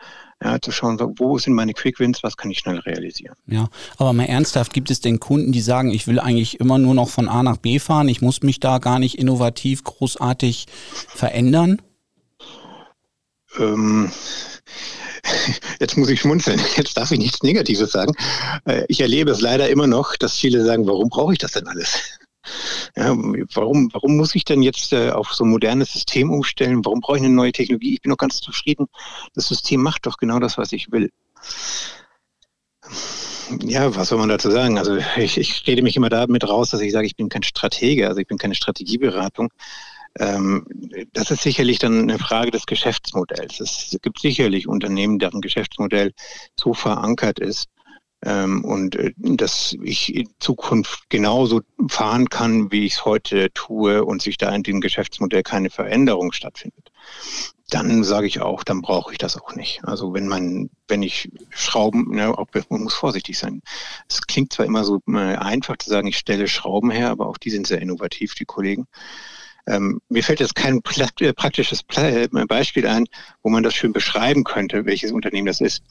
Ja, 0.43 0.59
zu 0.59 0.71
schauen, 0.71 0.97
wo 1.17 1.37
sind 1.37 1.53
meine 1.53 1.73
Quick 1.73 1.99
Wins, 1.99 2.23
was 2.23 2.35
kann 2.35 2.49
ich 2.49 2.59
schnell 2.59 2.79
realisieren. 2.79 3.35
Ja, 3.45 3.69
aber 3.97 4.11
mal 4.11 4.25
ernsthaft, 4.25 4.73
gibt 4.73 4.89
es 4.89 4.99
denn 4.99 5.19
Kunden, 5.19 5.51
die 5.51 5.61
sagen, 5.61 5.91
ich 5.91 6.07
will 6.07 6.19
eigentlich 6.19 6.59
immer 6.59 6.79
nur 6.79 6.95
noch 6.95 7.09
von 7.09 7.29
A 7.29 7.43
nach 7.43 7.57
B 7.57 7.77
fahren, 7.77 8.07
ich 8.07 8.21
muss 8.21 8.41
mich 8.41 8.59
da 8.59 8.79
gar 8.79 8.97
nicht 8.97 9.19
innovativ 9.19 9.83
großartig 9.83 10.65
verändern? 11.07 11.79
Ähm, 13.59 14.11
jetzt 15.79 15.97
muss 15.97 16.09
ich 16.09 16.21
schmunzeln, 16.21 16.59
jetzt 16.75 16.97
darf 16.97 17.11
ich 17.11 17.19
nichts 17.19 17.43
Negatives 17.43 17.91
sagen. 17.91 18.13
Äh, 18.65 18.85
ich 18.87 19.01
erlebe 19.01 19.31
es 19.31 19.41
leider 19.41 19.69
immer 19.69 19.85
noch, 19.85 20.15
dass 20.15 20.33
viele 20.33 20.65
sagen, 20.65 20.87
warum 20.87 21.09
brauche 21.09 21.33
ich 21.33 21.39
das 21.39 21.51
denn 21.51 21.67
alles? 21.67 22.19
Ja, 22.95 23.15
warum, 23.53 23.89
warum 23.93 24.17
muss 24.17 24.35
ich 24.35 24.43
denn 24.43 24.61
jetzt 24.61 24.91
äh, 24.91 25.11
auf 25.11 25.33
so 25.33 25.43
ein 25.45 25.49
modernes 25.49 25.93
System 25.93 26.31
umstellen? 26.31 26.83
Warum 26.83 26.99
brauche 26.99 27.17
ich 27.17 27.23
eine 27.23 27.33
neue 27.33 27.51
Technologie? 27.51 27.93
Ich 27.93 28.01
bin 28.01 28.09
doch 28.09 28.17
ganz 28.17 28.39
zufrieden. 28.39 28.87
Das 29.33 29.47
System 29.47 29.81
macht 29.81 30.05
doch 30.05 30.17
genau 30.17 30.39
das, 30.39 30.57
was 30.57 30.71
ich 30.71 30.91
will. 30.91 31.11
Ja, 33.63 33.95
was 33.95 34.09
soll 34.09 34.17
man 34.17 34.29
dazu 34.29 34.49
sagen? 34.49 34.77
Also 34.77 34.97
ich, 35.17 35.37
ich 35.37 35.67
rede 35.67 35.81
mich 35.81 35.95
immer 35.95 36.09
damit 36.09 36.47
raus, 36.47 36.69
dass 36.71 36.81
ich 36.81 36.91
sage, 36.91 37.07
ich 37.07 37.15
bin 37.15 37.29
kein 37.29 37.43
Stratege, 37.43 38.07
also 38.07 38.19
ich 38.19 38.27
bin 38.27 38.37
keine 38.37 38.55
Strategieberatung. 38.55 39.49
Ähm, 40.19 40.65
das 41.13 41.31
ist 41.31 41.41
sicherlich 41.41 41.79
dann 41.79 42.01
eine 42.01 42.19
Frage 42.19 42.51
des 42.51 42.65
Geschäftsmodells. 42.65 43.59
Es 43.59 43.97
gibt 44.01 44.19
sicherlich 44.19 44.67
Unternehmen, 44.67 45.19
deren 45.19 45.41
Geschäftsmodell 45.41 46.11
so 46.59 46.73
verankert 46.73 47.39
ist, 47.39 47.69
ähm, 47.69 47.80
und 48.23 48.95
äh, 48.95 49.13
dass 49.17 49.75
ich 49.81 50.15
in 50.15 50.29
Zukunft 50.39 51.09
genauso 51.09 51.61
fahren 51.87 52.29
kann, 52.29 52.71
wie 52.71 52.85
ich 52.85 52.93
es 52.93 53.05
heute 53.05 53.51
tue 53.53 54.05
und 54.05 54.21
sich 54.21 54.37
da 54.37 54.53
in 54.53 54.63
dem 54.63 54.79
Geschäftsmodell 54.81 55.43
keine 55.43 55.69
Veränderung 55.69 56.31
stattfindet. 56.31 56.91
Dann 57.69 58.03
sage 58.03 58.27
ich 58.27 58.41
auch, 58.41 58.63
dann 58.63 58.81
brauche 58.81 59.13
ich 59.13 59.17
das 59.17 59.41
auch 59.41 59.55
nicht. 59.55 59.83
Also 59.85 60.13
wenn 60.13 60.27
man, 60.27 60.69
wenn 60.87 61.01
ich 61.01 61.31
Schrauben, 61.49 62.11
ne, 62.11 62.37
auch, 62.37 62.47
man 62.69 62.83
muss 62.83 62.93
vorsichtig 62.93 63.39
sein. 63.39 63.61
Es 64.09 64.21
klingt 64.27 64.53
zwar 64.53 64.65
immer 64.65 64.83
so 64.83 64.99
äh, 65.07 65.35
einfach 65.35 65.77
zu 65.77 65.89
sagen, 65.89 66.07
ich 66.07 66.17
stelle 66.17 66.47
Schrauben 66.47 66.91
her, 66.91 67.09
aber 67.09 67.27
auch 67.27 67.37
die 67.37 67.49
sind 67.49 67.65
sehr 67.65 67.81
innovativ, 67.81 68.35
die 68.35 68.45
Kollegen. 68.45 68.87
Ähm, 69.67 70.01
mir 70.09 70.23
fällt 70.23 70.39
jetzt 70.39 70.55
kein 70.55 70.81
äh, 71.19 71.33
praktisches 71.33 71.83
äh, 71.95 72.27
Beispiel 72.47 72.87
ein, 72.87 73.05
wo 73.43 73.49
man 73.49 73.63
das 73.63 73.75
schön 73.75 73.93
beschreiben 73.93 74.43
könnte, 74.43 74.85
welches 74.85 75.11
Unternehmen 75.11 75.47
das 75.47 75.61
ist. 75.61 75.83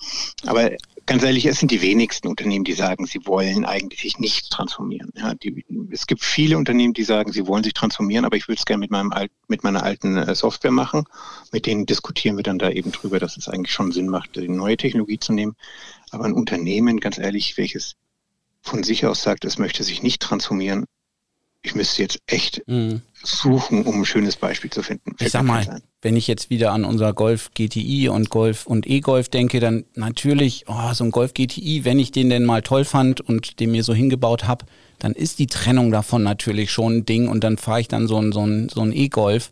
Aber 0.46 0.70
ganz 1.06 1.22
ehrlich, 1.22 1.46
es 1.46 1.58
sind 1.58 1.70
die 1.70 1.82
wenigsten 1.82 2.28
Unternehmen, 2.28 2.64
die 2.64 2.72
sagen, 2.72 3.06
sie 3.06 3.26
wollen 3.26 3.64
eigentlich 3.64 4.00
sich 4.00 4.18
nicht 4.18 4.50
transformieren. 4.50 5.12
Ja, 5.16 5.34
die, 5.34 5.64
es 5.90 6.06
gibt 6.06 6.24
viele 6.24 6.56
Unternehmen, 6.56 6.94
die 6.94 7.04
sagen, 7.04 7.32
sie 7.32 7.46
wollen 7.46 7.64
sich 7.64 7.74
transformieren, 7.74 8.24
aber 8.24 8.36
ich 8.36 8.48
würde 8.48 8.58
es 8.58 8.64
gerne 8.64 8.80
mit, 8.80 8.90
meinem 8.90 9.12
mit 9.48 9.64
meiner 9.64 9.82
alten 9.82 10.16
äh, 10.16 10.34
Software 10.34 10.70
machen. 10.70 11.04
Mit 11.52 11.66
denen 11.66 11.86
diskutieren 11.86 12.36
wir 12.36 12.42
dann 12.42 12.58
da 12.58 12.70
eben 12.70 12.92
drüber, 12.92 13.18
dass 13.18 13.36
es 13.36 13.48
eigentlich 13.48 13.72
schon 13.72 13.92
Sinn 13.92 14.08
macht, 14.08 14.36
die 14.36 14.48
neue 14.48 14.76
Technologie 14.76 15.18
zu 15.18 15.32
nehmen. 15.32 15.56
Aber 16.10 16.24
ein 16.24 16.32
Unternehmen, 16.32 17.00
ganz 17.00 17.18
ehrlich, 17.18 17.56
welches 17.56 17.96
von 18.62 18.82
sich 18.82 19.06
aus 19.06 19.22
sagt, 19.22 19.44
es 19.44 19.58
möchte 19.58 19.84
sich 19.84 20.02
nicht 20.02 20.20
transformieren, 20.20 20.86
ich 21.62 21.74
müsste 21.74 22.02
jetzt 22.02 22.20
echt 22.26 22.62
mhm. 22.66 23.02
suchen, 23.22 23.84
um 23.84 24.00
ein 24.00 24.04
schönes 24.06 24.36
Beispiel 24.36 24.70
zu 24.70 24.82
finden. 24.82 25.14
ich 25.18 25.30
sag 25.30 25.42
mal, 25.42 25.82
wenn 26.00 26.16
ich 26.16 26.26
jetzt 26.26 26.48
wieder 26.48 26.72
an 26.72 26.84
unser 26.84 27.12
Golf 27.12 27.50
GTI 27.54 28.08
und 28.08 28.30
Golf 28.30 28.66
und 28.66 28.86
E-Golf 28.86 29.28
denke, 29.28 29.60
dann 29.60 29.84
natürlich, 29.94 30.64
oh, 30.68 30.92
so 30.94 31.04
ein 31.04 31.10
Golf 31.10 31.34
GTI, 31.34 31.84
wenn 31.84 31.98
ich 31.98 32.12
den 32.12 32.30
denn 32.30 32.46
mal 32.46 32.62
toll 32.62 32.84
fand 32.84 33.20
und 33.20 33.60
den 33.60 33.72
mir 33.72 33.84
so 33.84 33.92
hingebaut 33.92 34.44
habe, 34.44 34.64
dann 34.98 35.12
ist 35.12 35.38
die 35.38 35.46
Trennung 35.46 35.90
davon 35.90 36.22
natürlich 36.22 36.70
schon 36.70 36.98
ein 36.98 37.06
Ding 37.06 37.28
und 37.28 37.44
dann 37.44 37.58
fahre 37.58 37.80
ich 37.80 37.88
dann 37.88 38.06
so 38.06 38.16
ein, 38.16 38.32
so 38.32 38.46
ein, 38.46 38.68
so 38.70 38.80
ein 38.80 38.92
E-Golf. 38.92 39.50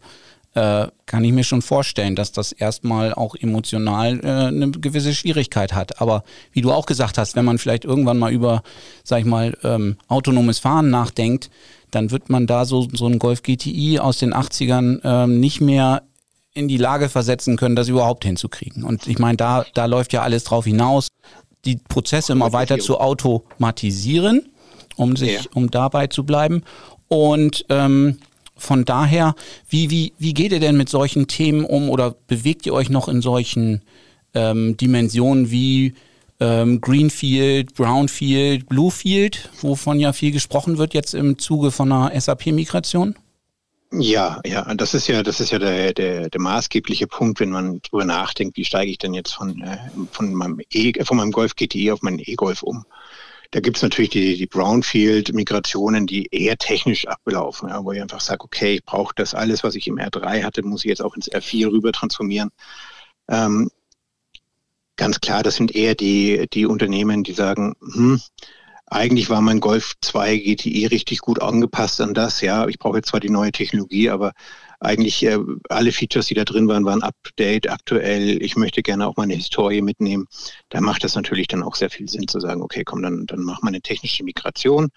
Äh, 0.54 0.88
kann 1.04 1.24
ich 1.24 1.32
mir 1.32 1.44
schon 1.44 1.60
vorstellen, 1.60 2.16
dass 2.16 2.32
das 2.32 2.52
erstmal 2.52 3.12
auch 3.12 3.36
emotional 3.36 4.18
äh, 4.24 4.46
eine 4.48 4.70
gewisse 4.70 5.14
Schwierigkeit 5.14 5.74
hat. 5.74 6.00
Aber 6.00 6.24
wie 6.52 6.62
du 6.62 6.72
auch 6.72 6.86
gesagt 6.86 7.18
hast, 7.18 7.36
wenn 7.36 7.44
man 7.44 7.58
vielleicht 7.58 7.84
irgendwann 7.84 8.18
mal 8.18 8.32
über, 8.32 8.62
sag 9.04 9.20
ich 9.20 9.24
mal, 9.26 9.56
ähm, 9.62 9.98
autonomes 10.08 10.58
Fahren 10.58 10.88
nachdenkt, 10.88 11.50
dann 11.90 12.10
wird 12.10 12.30
man 12.30 12.46
da 12.46 12.64
so, 12.64 12.88
so 12.92 13.06
einen 13.06 13.18
Golf 13.18 13.42
GTI 13.42 13.98
aus 13.98 14.18
den 14.18 14.34
80ern 14.34 15.00
ähm, 15.04 15.40
nicht 15.40 15.60
mehr 15.60 16.02
in 16.54 16.68
die 16.68 16.76
Lage 16.76 17.08
versetzen 17.08 17.56
können, 17.56 17.76
das 17.76 17.88
überhaupt 17.88 18.24
hinzukriegen. 18.24 18.82
Und 18.82 19.06
ich 19.06 19.18
meine, 19.18 19.36
da, 19.36 19.64
da 19.74 19.84
läuft 19.86 20.12
ja 20.12 20.22
alles 20.22 20.44
drauf 20.44 20.64
hinaus, 20.64 21.08
die 21.64 21.76
Prozesse 21.76 22.32
immer 22.32 22.52
weiter 22.52 22.78
zu 22.78 22.98
automatisieren, 22.98 24.48
um 24.96 25.16
sich, 25.16 25.34
ja. 25.34 25.40
um 25.54 25.70
dabei 25.70 26.08
zu 26.08 26.24
bleiben. 26.24 26.62
Und 27.08 27.64
ähm, 27.68 28.18
von 28.56 28.84
daher, 28.84 29.34
wie, 29.68 29.90
wie, 29.90 30.12
wie 30.18 30.34
geht 30.34 30.52
ihr 30.52 30.60
denn 30.60 30.76
mit 30.76 30.88
solchen 30.88 31.28
Themen 31.28 31.64
um 31.64 31.90
oder 31.90 32.16
bewegt 32.26 32.66
ihr 32.66 32.74
euch 32.74 32.90
noch 32.90 33.08
in 33.08 33.22
solchen 33.22 33.82
ähm, 34.34 34.76
Dimensionen 34.76 35.50
wie 35.50 35.94
ähm, 36.40 36.80
Greenfield, 36.80 37.74
Brownfield, 37.74 38.68
Bluefield, 38.68 39.50
wovon 39.60 39.98
ja 39.98 40.12
viel 40.12 40.32
gesprochen 40.32 40.78
wird 40.78 40.94
jetzt 40.94 41.14
im 41.14 41.38
Zuge 41.38 41.70
von 41.70 41.92
einer 41.92 42.18
SAP-Migration? 42.20 43.16
Ja, 43.90 44.40
ja, 44.44 44.74
das 44.74 44.92
ist 44.92 45.08
ja, 45.08 45.22
das 45.22 45.40
ist 45.40 45.50
ja 45.50 45.58
der, 45.58 45.94
der, 45.94 46.28
der 46.28 46.40
maßgebliche 46.40 47.06
Punkt, 47.06 47.40
wenn 47.40 47.50
man 47.50 47.80
drüber 47.80 48.04
nachdenkt, 48.04 48.58
wie 48.58 48.64
steige 48.64 48.90
ich 48.90 48.98
denn 48.98 49.14
jetzt 49.14 49.32
von, 49.32 49.62
äh, 49.62 49.78
von 50.12 50.34
meinem 50.34 50.60
e, 50.70 50.92
von 51.04 51.16
meinem 51.16 51.32
Golf 51.32 51.56
GTI 51.56 51.92
auf 51.92 52.02
meinen 52.02 52.18
E-Golf 52.18 52.62
um. 52.62 52.84
Da 53.50 53.60
gibt's 53.60 53.80
natürlich 53.80 54.10
die, 54.10 54.36
die 54.36 54.46
Brownfield-Migrationen, 54.46 56.06
die 56.06 56.26
eher 56.30 56.58
technisch 56.58 57.06
ablaufen, 57.06 57.70
ja, 57.70 57.82
wo 57.82 57.92
ich 57.92 58.02
einfach 58.02 58.20
sage, 58.20 58.44
okay, 58.44 58.74
ich 58.74 58.84
brauche 58.84 59.14
das 59.16 59.34
alles, 59.34 59.64
was 59.64 59.74
ich 59.74 59.86
im 59.86 59.96
R3 59.96 60.42
hatte, 60.42 60.62
muss 60.62 60.84
ich 60.84 60.90
jetzt 60.90 61.02
auch 61.02 61.16
ins 61.16 61.30
R4 61.32 61.72
rüber 61.72 61.92
transformieren. 61.92 62.50
Ähm, 63.28 63.70
ganz 64.98 65.20
klar, 65.20 65.42
das 65.42 65.56
sind 65.56 65.74
eher 65.74 65.94
die, 65.94 66.46
die 66.52 66.66
Unternehmen, 66.66 67.24
die 67.24 67.32
sagen, 67.32 67.74
hm, 67.80 68.20
eigentlich 68.86 69.30
war 69.30 69.40
mein 69.40 69.60
Golf 69.60 69.94
2 70.00 70.36
GTI 70.36 70.86
richtig 70.86 71.20
gut 71.20 71.40
angepasst 71.40 72.00
an 72.00 72.14
das. 72.14 72.40
Ja, 72.40 72.66
ich 72.68 72.78
brauche 72.78 72.96
jetzt 72.98 73.08
zwar 73.08 73.20
die 73.20 73.30
neue 73.30 73.52
Technologie, 73.52 74.10
aber 74.10 74.32
eigentlich 74.80 75.22
äh, 75.24 75.38
alle 75.68 75.92
Features, 75.92 76.26
die 76.26 76.34
da 76.34 76.44
drin 76.44 76.68
waren, 76.68 76.84
waren 76.84 77.02
up-to-date, 77.02 77.68
aktuell. 77.68 78.42
Ich 78.42 78.56
möchte 78.56 78.82
gerne 78.82 79.06
auch 79.06 79.16
meine 79.16 79.34
Historie 79.34 79.82
mitnehmen. 79.82 80.26
Da 80.70 80.80
macht 80.80 81.04
das 81.04 81.14
natürlich 81.16 81.48
dann 81.48 81.62
auch 81.62 81.74
sehr 81.74 81.90
viel 81.90 82.08
Sinn 82.08 82.28
zu 82.28 82.40
sagen, 82.40 82.62
okay, 82.62 82.84
komm, 82.84 83.02
dann, 83.02 83.26
dann 83.26 83.40
mach 83.40 83.62
mal 83.62 83.68
eine 83.68 83.82
technische 83.82 84.24
Migration 84.24 84.88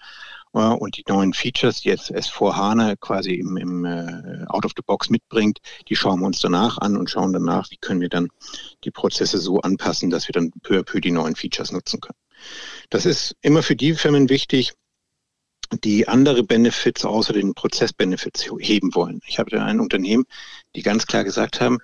und 0.52 0.96
die 0.98 1.04
neuen 1.08 1.32
Features, 1.32 1.80
die 1.80 1.88
jetzt 1.88 2.12
S4 2.12 2.54
HANA 2.54 2.96
quasi 2.96 3.34
im, 3.34 3.56
im 3.56 3.84
äh, 3.84 4.44
Out 4.48 4.66
of 4.66 4.72
the 4.76 4.82
Box 4.84 5.08
mitbringt, 5.08 5.58
die 5.88 5.96
schauen 5.96 6.20
wir 6.20 6.26
uns 6.26 6.40
danach 6.40 6.78
an 6.78 6.96
und 6.96 7.08
schauen 7.08 7.32
danach, 7.32 7.70
wie 7.70 7.78
können 7.78 8.00
wir 8.00 8.10
dann 8.10 8.28
die 8.84 8.90
Prozesse 8.90 9.38
so 9.38 9.60
anpassen, 9.60 10.10
dass 10.10 10.28
wir 10.28 10.34
dann 10.34 10.52
peu 10.62 10.78
à 10.78 10.82
peu 10.82 11.00
die 11.00 11.10
neuen 11.10 11.36
Features 11.36 11.72
nutzen 11.72 12.00
können. 12.00 12.18
Das 12.90 13.06
ist 13.06 13.34
immer 13.40 13.62
für 13.62 13.76
die 13.76 13.94
Firmen 13.94 14.28
wichtig, 14.28 14.74
die 15.84 16.06
andere 16.06 16.42
Benefits 16.42 17.04
außer 17.04 17.32
den 17.32 17.54
Prozessbenefits 17.54 18.50
heben 18.58 18.94
wollen. 18.94 19.20
Ich 19.26 19.38
habe 19.38 19.62
ein 19.62 19.80
Unternehmen, 19.80 20.24
die 20.76 20.82
ganz 20.82 21.06
klar 21.06 21.24
gesagt 21.24 21.60
haben, 21.60 21.78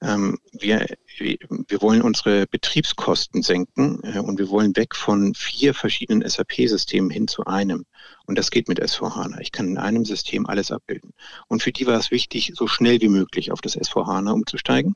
ähm, 0.00 0.38
wir, 0.52 0.86
wir 1.18 1.82
wollen 1.82 2.02
unsere 2.02 2.46
Betriebskosten 2.46 3.42
senken 3.42 4.00
äh, 4.04 4.20
und 4.20 4.38
wir 4.38 4.48
wollen 4.48 4.76
weg 4.76 4.94
von 4.94 5.34
vier 5.34 5.74
verschiedenen 5.74 6.28
SAP-Systemen 6.28 7.10
hin 7.10 7.26
zu 7.26 7.44
einem. 7.46 7.84
Und 8.28 8.36
das 8.36 8.50
geht 8.50 8.68
mit 8.68 8.80
S4HANA. 8.80 9.40
Ich 9.40 9.52
kann 9.52 9.68
in 9.68 9.78
einem 9.78 10.04
System 10.04 10.46
alles 10.46 10.70
abbilden. 10.70 11.14
Und 11.48 11.62
für 11.62 11.72
die 11.72 11.86
war 11.86 11.98
es 11.98 12.10
wichtig, 12.10 12.52
so 12.54 12.66
schnell 12.66 13.00
wie 13.00 13.08
möglich 13.08 13.50
auf 13.50 13.62
das 13.62 13.74
S4HANA 13.74 14.32
umzusteigen 14.32 14.94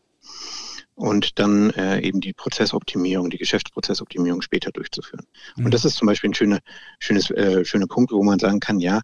und 0.95 1.39
dann 1.39 1.71
äh, 1.71 2.01
eben 2.01 2.21
die 2.21 2.35
Prozessoptimierung, 2.35 3.31
die 3.31 3.39
Geschäftsprozessoptimierung 3.39 4.43
später 4.43 4.71
durchzuführen. 4.71 5.27
Mhm. 5.57 5.65
Und 5.65 5.75
das 5.75 5.87
ist 5.87 5.97
zum 5.97 6.07
Beispiel 6.07 6.29
ein 6.29 6.35
schöner, 6.35 6.59
schönes, 6.99 7.31
äh, 7.31 7.65
schöner 7.65 7.87
Punkt, 7.87 8.13
wo 8.13 8.23
man 8.23 8.39
sagen 8.39 8.61
kann, 8.61 8.81
ja, 8.81 9.01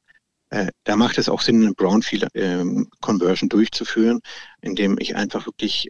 äh, 0.50 0.68
da 0.84 0.96
macht 0.96 1.16
es 1.16 1.30
auch 1.30 1.40
Sinn, 1.40 1.62
eine 1.62 1.72
Brownfield-Conversion 1.72 3.46
ähm, 3.46 3.48
durchzuführen, 3.48 4.20
indem 4.60 4.98
ich 4.98 5.16
einfach 5.16 5.46
wirklich 5.46 5.88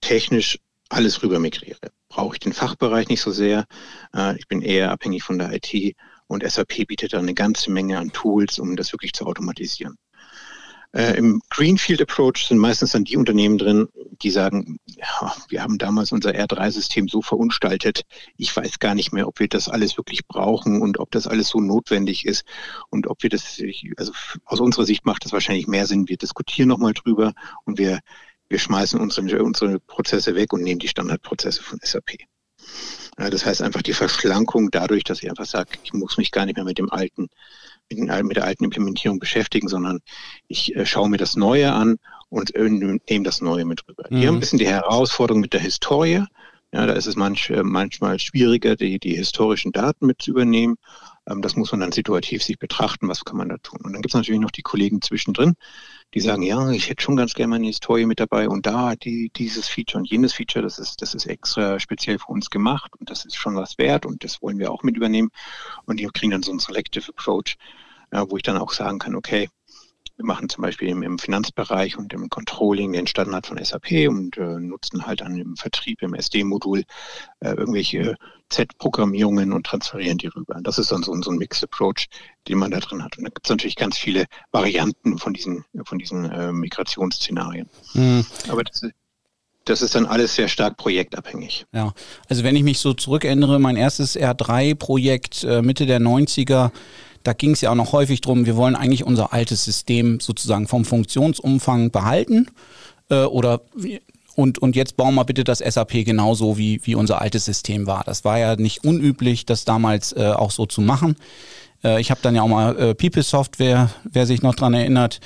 technisch 0.00 0.58
alles 0.88 1.22
rüber 1.22 1.38
migriere. 1.38 1.78
Brauche 2.08 2.34
ich 2.34 2.40
den 2.40 2.52
Fachbereich 2.52 3.08
nicht 3.08 3.20
so 3.20 3.30
sehr. 3.30 3.64
Äh, 4.12 4.36
ich 4.38 4.48
bin 4.48 4.60
eher 4.60 4.90
abhängig 4.90 5.22
von 5.22 5.38
der 5.38 5.52
IT 5.52 5.94
und 6.28 6.48
SAP 6.48 6.86
bietet 6.86 7.12
da 7.12 7.18
eine 7.18 7.34
ganze 7.34 7.70
Menge 7.70 7.98
an 7.98 8.12
Tools, 8.12 8.58
um 8.58 8.76
das 8.76 8.92
wirklich 8.92 9.12
zu 9.12 9.26
automatisieren. 9.26 9.96
Äh, 10.92 11.18
Im 11.18 11.42
Greenfield 11.50 12.00
Approach 12.00 12.46
sind 12.48 12.58
meistens 12.58 12.92
dann 12.92 13.04
die 13.04 13.18
Unternehmen 13.18 13.58
drin, 13.58 13.88
die 14.22 14.30
sagen, 14.30 14.78
ja, 14.86 15.34
wir 15.48 15.62
haben 15.62 15.76
damals 15.76 16.12
unser 16.12 16.30
R3-System 16.30 17.08
so 17.08 17.20
verunstaltet, 17.20 18.02
ich 18.38 18.56
weiß 18.56 18.78
gar 18.78 18.94
nicht 18.94 19.12
mehr, 19.12 19.28
ob 19.28 19.38
wir 19.38 19.48
das 19.48 19.68
alles 19.68 19.98
wirklich 19.98 20.26
brauchen 20.26 20.80
und 20.80 20.98
ob 20.98 21.10
das 21.10 21.26
alles 21.26 21.48
so 21.48 21.60
notwendig 21.60 22.24
ist 22.24 22.44
und 22.88 23.06
ob 23.06 23.22
wir 23.22 23.28
das, 23.28 23.60
also 23.96 24.12
aus 24.46 24.60
unserer 24.60 24.86
Sicht 24.86 25.04
macht 25.04 25.26
das 25.26 25.32
wahrscheinlich 25.32 25.66
mehr 25.66 25.86
Sinn, 25.86 26.08
wir 26.08 26.16
diskutieren 26.16 26.68
nochmal 26.68 26.94
drüber 26.94 27.34
und 27.64 27.78
wir, 27.78 28.00
wir 28.48 28.58
schmeißen 28.58 28.98
unsere, 28.98 29.42
unsere 29.42 29.80
Prozesse 29.80 30.34
weg 30.36 30.54
und 30.54 30.62
nehmen 30.62 30.78
die 30.80 30.88
Standardprozesse 30.88 31.62
von 31.62 31.78
SAP. 31.82 32.16
Das 33.18 33.44
heißt 33.44 33.62
einfach 33.62 33.82
die 33.82 33.94
Verschlankung 33.94 34.70
dadurch, 34.70 35.02
dass 35.02 35.22
ich 35.22 35.28
einfach 35.28 35.44
sage, 35.44 35.70
ich 35.82 35.92
muss 35.92 36.18
mich 36.18 36.30
gar 36.30 36.46
nicht 36.46 36.56
mehr 36.56 36.64
mit 36.64 36.78
dem 36.78 36.90
alten 36.90 37.28
mit, 37.90 37.98
den, 37.98 38.26
mit 38.26 38.36
der 38.36 38.44
alten 38.44 38.64
Implementierung 38.64 39.18
beschäftigen, 39.18 39.68
sondern 39.68 40.00
ich 40.46 40.76
äh, 40.76 40.86
schaue 40.86 41.08
mir 41.08 41.16
das 41.16 41.36
Neue 41.36 41.72
an 41.72 41.98
und 42.28 42.54
äh, 42.54 42.68
nehme 42.68 43.24
das 43.24 43.40
Neue 43.40 43.64
mit 43.64 43.88
rüber. 43.88 44.04
Mhm. 44.10 44.20
Wir 44.20 44.28
haben 44.28 44.36
ein 44.36 44.40
bisschen 44.40 44.58
die 44.58 44.68
Herausforderung 44.68 45.40
mit 45.40 45.52
der 45.52 45.60
Historie. 45.60 46.24
Ja, 46.72 46.86
da 46.86 46.92
ist 46.92 47.06
es 47.06 47.16
manch, 47.16 47.48
äh, 47.48 47.62
manchmal 47.62 48.18
schwieriger, 48.18 48.76
die, 48.76 48.98
die 48.98 49.14
historischen 49.16 49.72
Daten 49.72 50.04
mit 50.06 50.20
zu 50.20 50.30
übernehmen. 50.32 50.76
Ähm, 51.26 51.40
das 51.40 51.56
muss 51.56 51.72
man 51.72 51.80
dann 51.80 51.92
situativ 51.92 52.42
sich 52.42 52.58
betrachten, 52.58 53.08
was 53.08 53.24
kann 53.24 53.38
man 53.38 53.48
da 53.48 53.56
tun. 53.58 53.80
Und 53.82 53.94
dann 53.94 54.02
gibt 54.02 54.12
es 54.12 54.14
natürlich 54.14 54.40
noch 54.40 54.50
die 54.50 54.62
Kollegen 54.62 55.00
zwischendrin, 55.00 55.54
die 56.14 56.20
sagen, 56.20 56.42
ja, 56.42 56.70
ich 56.70 56.90
hätte 56.90 57.02
schon 57.02 57.16
ganz 57.16 57.32
gerne 57.32 57.50
meine 57.52 57.66
Historie 57.66 58.04
mit 58.04 58.20
dabei 58.20 58.48
und 58.50 58.66
da 58.66 58.96
die, 58.96 59.30
dieses 59.34 59.66
Feature 59.68 60.00
und 60.00 60.10
jenes 60.10 60.34
Feature, 60.34 60.62
das 60.62 60.78
ist, 60.78 61.00
das 61.00 61.14
ist 61.14 61.26
extra 61.26 61.80
speziell 61.80 62.18
für 62.18 62.28
uns 62.32 62.50
gemacht 62.50 62.92
und 62.98 63.08
das 63.10 63.24
ist 63.24 63.36
schon 63.36 63.56
was 63.56 63.78
wert 63.78 64.04
und 64.04 64.22
das 64.22 64.42
wollen 64.42 64.58
wir 64.58 64.70
auch 64.70 64.82
mit 64.82 64.96
übernehmen. 64.96 65.30
Und 65.86 66.00
die 66.00 66.06
kriegen 66.12 66.32
dann 66.32 66.42
so 66.42 66.50
einen 66.50 66.60
Selective 66.60 67.10
Approach, 67.10 67.56
ja, 68.12 68.30
wo 68.30 68.36
ich 68.36 68.42
dann 68.42 68.58
auch 68.58 68.72
sagen 68.72 68.98
kann, 68.98 69.14
okay, 69.14 69.48
wir 70.18 70.24
machen 70.24 70.48
zum 70.48 70.62
Beispiel 70.62 70.88
im, 70.88 71.18
Finanzbereich 71.18 71.96
und 71.96 72.12
im 72.12 72.28
Controlling 72.28 72.92
den 72.92 73.06
Standard 73.06 73.46
von 73.46 73.62
SAP 73.62 74.08
und 74.08 74.36
äh, 74.36 74.58
nutzen 74.58 75.06
halt 75.06 75.20
dann 75.20 75.38
im 75.38 75.56
Vertrieb, 75.56 76.02
im 76.02 76.12
SD-Modul 76.14 76.82
äh, 77.38 77.50
irgendwelche 77.50 78.16
Z-Programmierungen 78.48 79.52
und 79.52 79.64
transferieren 79.64 80.18
die 80.18 80.26
rüber. 80.26 80.58
Das 80.62 80.78
ist 80.78 80.90
dann 80.90 81.04
so, 81.04 81.14
so 81.22 81.30
ein 81.30 81.38
Mixed 81.38 81.62
Approach, 81.62 82.08
den 82.48 82.58
man 82.58 82.72
da 82.72 82.80
drin 82.80 83.04
hat. 83.04 83.16
Und 83.16 83.24
da 83.24 83.30
gibt 83.30 83.46
es 83.46 83.50
natürlich 83.50 83.76
ganz 83.76 83.96
viele 83.96 84.26
Varianten 84.50 85.18
von 85.18 85.34
diesen, 85.34 85.64
von 85.84 85.98
diesen 85.98 86.24
äh, 86.24 86.52
Migrationsszenarien. 86.52 87.68
Mhm. 87.94 88.26
Aber 88.48 88.64
das, 88.64 88.82
das 89.66 89.82
ist 89.82 89.94
dann 89.94 90.06
alles 90.06 90.34
sehr 90.34 90.48
stark 90.48 90.78
projektabhängig. 90.78 91.66
Ja, 91.72 91.92
also 92.28 92.42
wenn 92.42 92.56
ich 92.56 92.64
mich 92.64 92.80
so 92.80 92.92
zurückerinnere, 92.92 93.60
mein 93.60 93.76
erstes 93.76 94.18
R3-Projekt 94.18 95.44
äh, 95.44 95.62
Mitte 95.62 95.86
der 95.86 96.00
90er, 96.00 96.72
da 97.22 97.32
ging 97.32 97.52
es 97.52 97.60
ja 97.60 97.70
auch 97.70 97.74
noch 97.74 97.92
häufig 97.92 98.20
drum, 98.20 98.46
wir 98.46 98.56
wollen 98.56 98.76
eigentlich 98.76 99.04
unser 99.04 99.32
altes 99.32 99.64
System 99.64 100.20
sozusagen 100.20 100.66
vom 100.66 100.84
Funktionsumfang 100.84 101.90
behalten 101.90 102.46
äh, 103.10 103.24
oder 103.24 103.60
und, 104.34 104.58
und 104.58 104.76
jetzt 104.76 104.96
bauen 104.96 105.16
wir 105.16 105.24
bitte 105.24 105.42
das 105.42 105.58
SAP 105.58 106.04
genauso, 106.04 106.58
wie, 106.58 106.80
wie 106.84 106.94
unser 106.94 107.20
altes 107.20 107.44
System 107.44 107.88
war. 107.88 108.04
Das 108.04 108.24
war 108.24 108.38
ja 108.38 108.54
nicht 108.54 108.84
unüblich, 108.84 109.46
das 109.46 109.64
damals 109.64 110.12
äh, 110.12 110.28
auch 110.28 110.52
so 110.52 110.64
zu 110.64 110.80
machen. 110.80 111.16
Äh, 111.82 112.00
ich 112.00 112.12
habe 112.12 112.20
dann 112.22 112.36
ja 112.36 112.42
auch 112.42 112.48
mal 112.48 112.78
äh, 112.78 112.94
People 112.94 113.24
Software, 113.24 113.90
wer 114.04 114.26
sich 114.26 114.40
noch 114.40 114.54
dran 114.54 114.74
erinnert, 114.74 115.18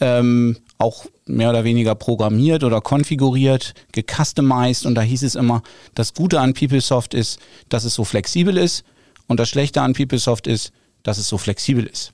ähm, 0.00 0.56
auch 0.78 1.04
mehr 1.26 1.50
oder 1.50 1.64
weniger 1.64 1.94
programmiert 1.94 2.64
oder 2.64 2.80
konfiguriert, 2.80 3.74
gecustomized 3.92 4.86
und 4.86 4.94
da 4.94 5.02
hieß 5.02 5.22
es 5.22 5.34
immer, 5.34 5.62
das 5.94 6.14
Gute 6.14 6.40
an 6.40 6.54
PeopleSoft 6.54 7.14
ist, 7.14 7.38
dass 7.68 7.84
es 7.84 7.94
so 7.94 8.04
flexibel 8.04 8.56
ist 8.56 8.84
und 9.26 9.40
das 9.40 9.48
Schlechte 9.48 9.82
an 9.82 9.94
PeopleSoft 9.94 10.46
ist, 10.46 10.72
dass 11.06 11.18
es 11.18 11.28
so 11.28 11.38
flexibel 11.38 11.84
ist. 11.86 12.12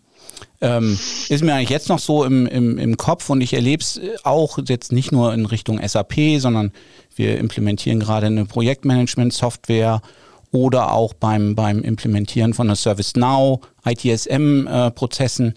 Ähm, 0.61 0.99
ist 1.29 1.43
mir 1.43 1.55
eigentlich 1.55 1.71
jetzt 1.71 1.89
noch 1.89 1.99
so 1.99 2.25
im, 2.25 2.47
im, 2.47 2.79
im 2.79 2.97
Kopf 2.97 3.31
und 3.31 3.41
ich 3.41 3.53
erlebe 3.55 3.83
es 3.83 4.01
auch 4.23 4.59
jetzt 4.67 4.93
nicht 4.93 5.13
nur 5.13 5.33
in 5.35 5.47
Richtung 5.47 5.81
SAP, 5.87 6.15
sondern 6.39 6.73
wir 7.15 7.39
implementieren 7.39 8.01
gerade 8.01 8.27
eine 8.27 8.45
Projektmanagement-Software 8.45 10.03
oder 10.51 10.93
auch 10.93 11.15
beim, 11.15 11.55
beim 11.55 11.83
Implementieren 11.83 12.55
von 12.55 12.69
einer 12.69 12.77
ServiceNow, 12.77 13.61
ITSM-Prozessen, 13.85 15.49
äh, 15.49 15.55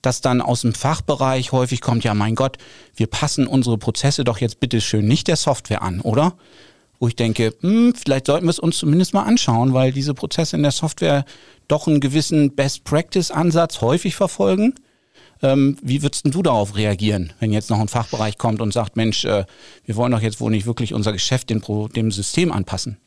dass 0.00 0.20
dann 0.20 0.40
aus 0.40 0.62
dem 0.62 0.74
Fachbereich 0.74 1.52
häufig 1.52 1.80
kommt, 1.80 2.02
ja 2.02 2.14
mein 2.14 2.34
Gott, 2.34 2.58
wir 2.96 3.06
passen 3.06 3.46
unsere 3.46 3.78
Prozesse 3.78 4.24
doch 4.24 4.38
jetzt 4.38 4.58
bitte 4.58 4.80
schön 4.80 5.06
nicht 5.06 5.28
der 5.28 5.36
Software 5.36 5.82
an, 5.82 6.00
oder? 6.00 6.34
Wo 7.02 7.08
ich 7.08 7.16
denke, 7.16 7.52
hm, 7.62 7.94
vielleicht 7.96 8.26
sollten 8.26 8.46
wir 8.46 8.50
es 8.50 8.60
uns 8.60 8.78
zumindest 8.78 9.12
mal 9.12 9.24
anschauen, 9.24 9.74
weil 9.74 9.90
diese 9.90 10.14
Prozesse 10.14 10.54
in 10.54 10.62
der 10.62 10.70
Software 10.70 11.24
doch 11.66 11.88
einen 11.88 11.98
gewissen 11.98 12.54
Best-Practice-Ansatz 12.54 13.80
häufig 13.80 14.14
verfolgen. 14.14 14.76
Ähm, 15.42 15.76
wie 15.82 16.04
würdest 16.04 16.32
du 16.32 16.42
darauf 16.44 16.76
reagieren, 16.76 17.32
wenn 17.40 17.50
jetzt 17.52 17.70
noch 17.70 17.80
ein 17.80 17.88
Fachbereich 17.88 18.38
kommt 18.38 18.60
und 18.60 18.72
sagt, 18.72 18.94
Mensch, 18.94 19.24
äh, 19.24 19.46
wir 19.84 19.96
wollen 19.96 20.12
doch 20.12 20.20
jetzt 20.20 20.40
wohl 20.40 20.52
nicht 20.52 20.64
wirklich 20.64 20.94
unser 20.94 21.12
Geschäft 21.12 21.50
dem, 21.50 21.60
dem 21.92 22.12
System 22.12 22.52
anpassen? 22.52 22.98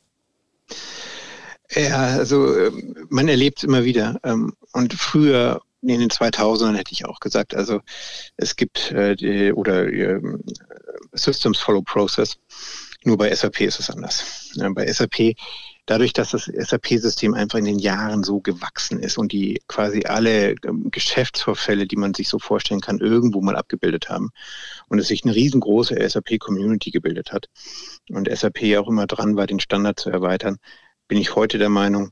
Ja, 1.73 1.95
also 1.95 2.53
ähm, 2.53 3.07
man 3.07 3.29
erlebt 3.29 3.59
es 3.59 3.63
immer 3.63 3.85
wieder. 3.85 4.19
Ähm, 4.25 4.51
und 4.73 4.93
früher 4.93 5.61
in 5.83 6.01
den 6.01 6.09
2000ern 6.09 6.75
hätte 6.75 6.91
ich 6.91 7.05
auch 7.05 7.21
gesagt, 7.21 7.55
also 7.55 7.79
es 8.35 8.57
gibt 8.57 8.91
äh, 8.91 9.53
oder 9.53 9.87
äh, 9.87 10.19
Systems 11.13 11.59
Follow 11.59 11.81
Process. 11.81 12.37
Nur 13.05 13.17
bei 13.17 13.33
SAP 13.33 13.61
ist 13.61 13.79
es 13.79 13.91
anders. 13.91 14.51
Bei 14.73 14.91
SAP, 14.91 15.35
dadurch, 15.85 16.11
dass 16.11 16.31
das 16.31 16.45
SAP-System 16.45 17.35
einfach 17.35 17.59
in 17.59 17.65
den 17.65 17.77
Jahren 17.77 18.23
so 18.23 18.39
gewachsen 18.39 18.99
ist 18.99 19.19
und 19.19 19.31
die 19.31 19.61
quasi 19.67 20.05
alle 20.05 20.55
ähm, 20.65 20.89
Geschäftsvorfälle, 20.89 21.85
die 21.85 21.97
man 21.97 22.15
sich 22.15 22.27
so 22.27 22.39
vorstellen 22.39 22.81
kann, 22.81 22.97
irgendwo 22.97 23.41
mal 23.41 23.55
abgebildet 23.55 24.09
haben 24.09 24.31
und 24.87 24.97
es 24.97 25.07
sich 25.07 25.23
eine 25.23 25.35
riesengroße 25.35 25.95
SAP-Community 26.09 26.89
gebildet 26.89 27.31
hat 27.31 27.45
und 28.09 28.27
SAP 28.27 28.75
auch 28.77 28.87
immer 28.87 29.05
dran 29.05 29.35
war, 29.35 29.45
den 29.45 29.59
Standard 29.59 29.99
zu 29.99 30.09
erweitern, 30.09 30.57
bin 31.07 31.19
ich 31.19 31.35
heute 31.35 31.59
der 31.59 31.69
Meinung, 31.69 32.11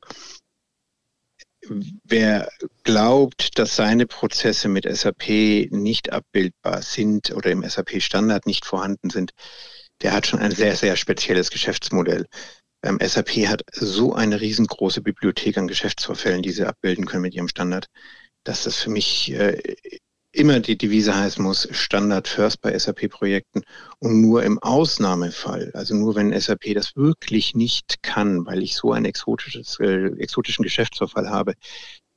wer 2.03 2.51
glaubt, 2.83 3.57
dass 3.57 3.75
seine 3.75 4.05
Prozesse 4.05 4.69
mit 4.69 4.85
SAP 4.85 5.71
nicht 5.71 6.13
abbildbar 6.13 6.83
sind 6.83 7.31
oder 7.31 7.49
im 7.49 7.67
SAP-Standard 7.67 8.45
nicht 8.45 8.65
vorhanden 8.65 9.09
sind, 9.09 9.31
der 10.03 10.13
hat 10.13 10.27
schon 10.27 10.39
ein 10.39 10.51
sehr, 10.51 10.75
sehr 10.75 10.95
spezielles 10.95 11.49
Geschäftsmodell. 11.49 12.25
Ähm, 12.83 12.99
SAP 13.01 13.47
hat 13.47 13.63
so 13.71 14.13
eine 14.13 14.41
riesengroße 14.41 15.01
Bibliothek 15.01 15.57
an 15.57 15.67
Geschäftsvorfällen, 15.67 16.41
die 16.41 16.51
sie 16.51 16.65
abbilden 16.65 17.05
können 17.05 17.23
mit 17.23 17.33
ihrem 17.33 17.47
Standard, 17.47 17.87
dass 18.43 18.63
das 18.63 18.77
für 18.77 18.89
mich 18.89 19.31
äh, 19.31 19.57
immer 20.33 20.59
die 20.59 20.77
Devise 20.77 21.15
heißen 21.15 21.41
muss, 21.41 21.67
Standard 21.71 22.27
first 22.27 22.59
bei 22.61 22.77
SAP-Projekten 22.77 23.61
und 23.99 24.19
nur 24.19 24.43
im 24.43 24.59
Ausnahmefall, 24.59 25.71
also 25.73 25.95
nur 25.95 26.15
wenn 26.15 26.37
SAP 26.37 26.73
das 26.73 26.95
wirklich 26.95 27.55
nicht 27.55 28.01
kann, 28.01 28.45
weil 28.45 28.63
ich 28.63 28.75
so 28.75 28.91
einen 28.91 29.05
exotisches, 29.05 29.79
äh, 29.79 30.07
exotischen 30.17 30.63
Geschäftsvorfall 30.63 31.29
habe, 31.29 31.53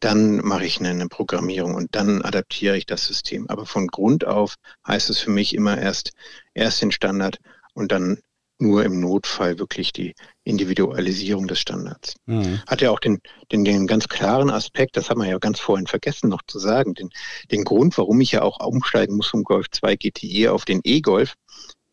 dann 0.00 0.38
mache 0.38 0.66
ich 0.66 0.80
eine 0.80 1.08
Programmierung 1.08 1.74
und 1.74 1.94
dann 1.94 2.22
adaptiere 2.22 2.76
ich 2.76 2.86
das 2.86 3.06
System. 3.06 3.48
Aber 3.48 3.66
von 3.66 3.86
Grund 3.86 4.26
auf 4.26 4.56
heißt 4.86 5.10
es 5.10 5.18
für 5.18 5.30
mich 5.30 5.54
immer 5.54 5.78
erst, 5.78 6.12
erst 6.54 6.82
den 6.82 6.92
Standard 6.92 7.38
und 7.76 7.92
dann 7.92 8.18
nur 8.58 8.84
im 8.84 9.00
Notfall 9.00 9.58
wirklich 9.58 9.92
die 9.92 10.14
Individualisierung 10.44 11.46
des 11.46 11.60
Standards. 11.60 12.14
Mhm. 12.24 12.62
Hat 12.66 12.80
ja 12.80 12.90
auch 12.90 13.00
den, 13.00 13.20
den, 13.52 13.64
den 13.64 13.86
ganz 13.86 14.08
klaren 14.08 14.50
Aspekt, 14.50 14.96
das 14.96 15.10
haben 15.10 15.20
wir 15.20 15.28
ja 15.28 15.38
ganz 15.38 15.60
vorhin 15.60 15.86
vergessen 15.86 16.30
noch 16.30 16.40
zu 16.46 16.58
sagen, 16.58 16.94
den, 16.94 17.10
den 17.50 17.64
Grund, 17.64 17.98
warum 17.98 18.20
ich 18.22 18.32
ja 18.32 18.42
auch 18.42 18.64
umsteigen 18.64 19.16
muss 19.16 19.26
vom 19.26 19.44
Golf 19.44 19.66
2 19.70 19.96
GTE 19.96 20.52
auf 20.52 20.64
den 20.64 20.80
E-Golf, 20.84 21.34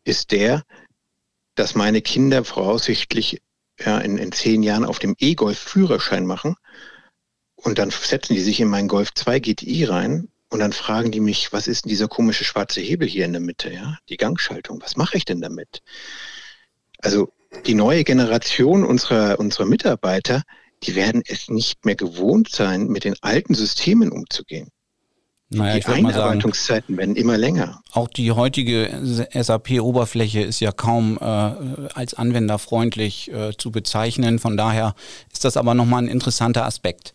ist 0.04 0.32
der, 0.32 0.62
dass 1.54 1.74
meine 1.74 2.00
Kinder 2.00 2.44
voraussichtlich 2.44 3.42
ja, 3.78 3.98
in, 3.98 4.16
in 4.16 4.32
zehn 4.32 4.62
Jahren 4.62 4.86
auf 4.86 4.98
dem 4.98 5.14
E-Golf 5.18 5.58
Führerschein 5.58 6.24
machen 6.24 6.56
und 7.56 7.78
dann 7.78 7.90
setzen 7.90 8.34
die 8.34 8.40
sich 8.40 8.58
in 8.60 8.68
meinen 8.68 8.88
Golf 8.88 9.12
2 9.14 9.38
GTI 9.40 9.84
rein 9.84 10.28
und 10.54 10.60
dann 10.60 10.72
fragen 10.72 11.10
die 11.10 11.18
mich, 11.18 11.52
was 11.52 11.66
ist 11.66 11.84
denn 11.84 11.88
dieser 11.88 12.06
komische 12.06 12.44
schwarze 12.44 12.80
Hebel 12.80 13.08
hier 13.08 13.24
in 13.24 13.32
der 13.32 13.40
Mitte, 13.40 13.74
ja? 13.74 13.98
Die 14.08 14.16
Gangschaltung, 14.16 14.80
was 14.80 14.94
mache 14.94 15.16
ich 15.16 15.24
denn 15.24 15.40
damit? 15.40 15.82
Also 16.98 17.32
die 17.66 17.74
neue 17.74 18.04
Generation 18.04 18.84
unserer, 18.84 19.40
unserer 19.40 19.66
Mitarbeiter, 19.66 20.42
die 20.84 20.94
werden 20.94 21.24
es 21.26 21.48
nicht 21.48 21.84
mehr 21.84 21.96
gewohnt 21.96 22.50
sein, 22.50 22.86
mit 22.86 23.02
den 23.02 23.16
alten 23.20 23.54
Systemen 23.54 24.12
umzugehen. 24.12 24.68
Naja, 25.48 25.80
die 25.80 25.86
Einarbeitungszeiten 25.86 26.96
werden 26.96 27.16
immer 27.16 27.36
länger. 27.36 27.82
Auch 27.90 28.06
die 28.06 28.30
heutige 28.30 29.00
SAP-Oberfläche 29.32 30.40
ist 30.40 30.60
ja 30.60 30.70
kaum 30.70 31.18
äh, 31.20 31.24
als 31.24 32.14
anwenderfreundlich 32.14 33.28
äh, 33.32 33.56
zu 33.58 33.72
bezeichnen. 33.72 34.38
Von 34.38 34.56
daher 34.56 34.94
ist 35.32 35.44
das 35.44 35.56
aber 35.56 35.74
nochmal 35.74 36.04
ein 36.04 36.08
interessanter 36.08 36.64
Aspekt. 36.64 37.12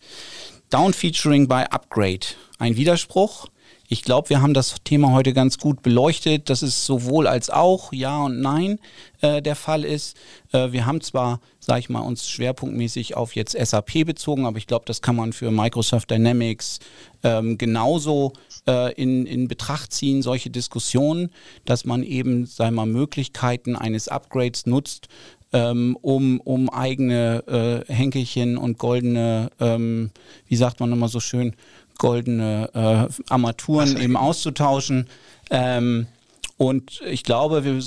Downfeaturing 0.68 1.48
bei 1.48 1.70
Upgrade. 1.70 2.26
Ein 2.60 2.76
Widerspruch. 2.76 3.46
Ich 3.88 4.02
glaube, 4.02 4.28
wir 4.28 4.42
haben 4.42 4.52
das 4.52 4.74
Thema 4.84 5.12
heute 5.12 5.32
ganz 5.32 5.56
gut 5.56 5.80
beleuchtet, 5.80 6.50
dass 6.50 6.60
es 6.60 6.84
sowohl 6.84 7.26
als 7.26 7.48
auch 7.48 7.90
Ja 7.90 8.22
und 8.22 8.42
Nein 8.42 8.78
äh, 9.22 9.40
der 9.40 9.56
Fall 9.56 9.82
ist. 9.82 10.14
Äh, 10.52 10.70
wir 10.70 10.84
haben 10.84 11.00
zwar, 11.00 11.40
sage 11.58 11.80
ich 11.80 11.88
mal, 11.88 12.00
uns 12.00 12.28
schwerpunktmäßig 12.28 13.16
auf 13.16 13.34
jetzt 13.34 13.56
SAP 13.58 14.04
bezogen, 14.04 14.44
aber 14.44 14.58
ich 14.58 14.66
glaube, 14.66 14.84
das 14.84 15.00
kann 15.00 15.16
man 15.16 15.32
für 15.32 15.50
Microsoft 15.50 16.10
Dynamics 16.10 16.80
ähm, 17.22 17.56
genauso 17.56 18.34
äh, 18.68 18.92
in, 18.92 19.24
in 19.24 19.48
Betracht 19.48 19.90
ziehen, 19.94 20.20
solche 20.20 20.50
Diskussionen, 20.50 21.30
dass 21.64 21.86
man 21.86 22.02
eben, 22.02 22.44
sei 22.44 22.70
mal, 22.70 22.84
Möglichkeiten 22.84 23.74
eines 23.74 24.08
Upgrades 24.08 24.66
nutzt, 24.66 25.08
ähm, 25.52 25.96
um, 26.00 26.40
um 26.40 26.70
eigene 26.70 27.84
äh, 27.88 27.92
Henkelchen 27.92 28.56
und 28.56 28.78
goldene, 28.78 29.50
ähm, 29.58 30.10
wie 30.46 30.56
sagt 30.56 30.80
man 30.80 30.92
immer 30.92 31.08
so 31.08 31.20
schön, 31.20 31.56
goldene 32.00 32.70
äh, 32.74 33.32
Armaturen 33.32 34.00
eben 34.00 34.16
auszutauschen. 34.16 35.06
Ähm, 35.50 36.08
und 36.56 37.00
ich 37.06 37.22
glaube, 37.22 37.64
wir, 37.64 37.82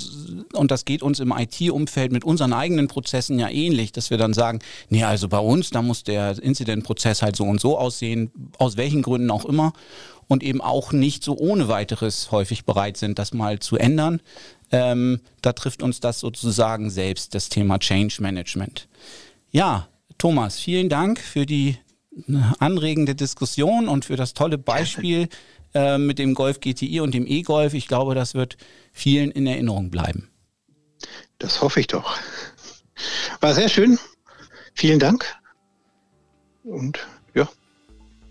und 0.54 0.70
das 0.70 0.84
geht 0.84 1.02
uns 1.02 1.20
im 1.20 1.32
IT-Umfeld 1.36 2.10
mit 2.10 2.24
unseren 2.24 2.52
eigenen 2.52 2.88
Prozessen 2.88 3.38
ja 3.38 3.48
ähnlich, 3.48 3.92
dass 3.92 4.10
wir 4.10 4.18
dann 4.18 4.32
sagen, 4.32 4.60
nee, 4.88 5.04
also 5.04 5.28
bei 5.28 5.38
uns, 5.38 5.70
da 5.70 5.82
muss 5.82 6.02
der 6.04 6.42
Incident-Prozess 6.42 7.22
halt 7.22 7.36
so 7.36 7.44
und 7.44 7.60
so 7.60 7.78
aussehen, 7.78 8.32
aus 8.58 8.76
welchen 8.76 9.02
Gründen 9.02 9.30
auch 9.30 9.44
immer. 9.44 9.74
Und 10.26 10.42
eben 10.42 10.60
auch 10.62 10.92
nicht 10.92 11.22
so 11.22 11.36
ohne 11.36 11.68
weiteres 11.68 12.30
häufig 12.30 12.64
bereit 12.64 12.96
sind, 12.96 13.18
das 13.18 13.34
mal 13.34 13.58
zu 13.58 13.76
ändern. 13.76 14.20
Ähm, 14.72 15.20
da 15.42 15.52
trifft 15.52 15.82
uns 15.82 16.00
das 16.00 16.18
sozusagen 16.18 16.88
selbst, 16.88 17.34
das 17.34 17.50
Thema 17.50 17.78
Change 17.78 18.16
Management. 18.20 18.88
Ja, 19.52 19.86
Thomas, 20.18 20.58
vielen 20.58 20.88
Dank 20.88 21.20
für 21.20 21.46
die 21.46 21.76
anregende 22.58 23.14
Diskussion 23.14 23.88
und 23.88 24.04
für 24.04 24.16
das 24.16 24.34
tolle 24.34 24.58
Beispiel 24.58 25.28
äh, 25.74 25.98
mit 25.98 26.18
dem 26.18 26.34
Golf 26.34 26.60
GTI 26.60 27.00
und 27.00 27.14
dem 27.14 27.26
E-Golf. 27.26 27.74
Ich 27.74 27.88
glaube, 27.88 28.14
das 28.14 28.34
wird 28.34 28.56
vielen 28.92 29.30
in 29.30 29.46
Erinnerung 29.46 29.90
bleiben. 29.90 30.28
Das 31.38 31.60
hoffe 31.60 31.80
ich 31.80 31.88
doch. 31.88 32.16
War 33.40 33.54
sehr 33.54 33.68
schön. 33.68 33.98
Vielen 34.74 34.98
Dank. 34.98 35.24
Und 36.62 37.06
ja, 37.34 37.48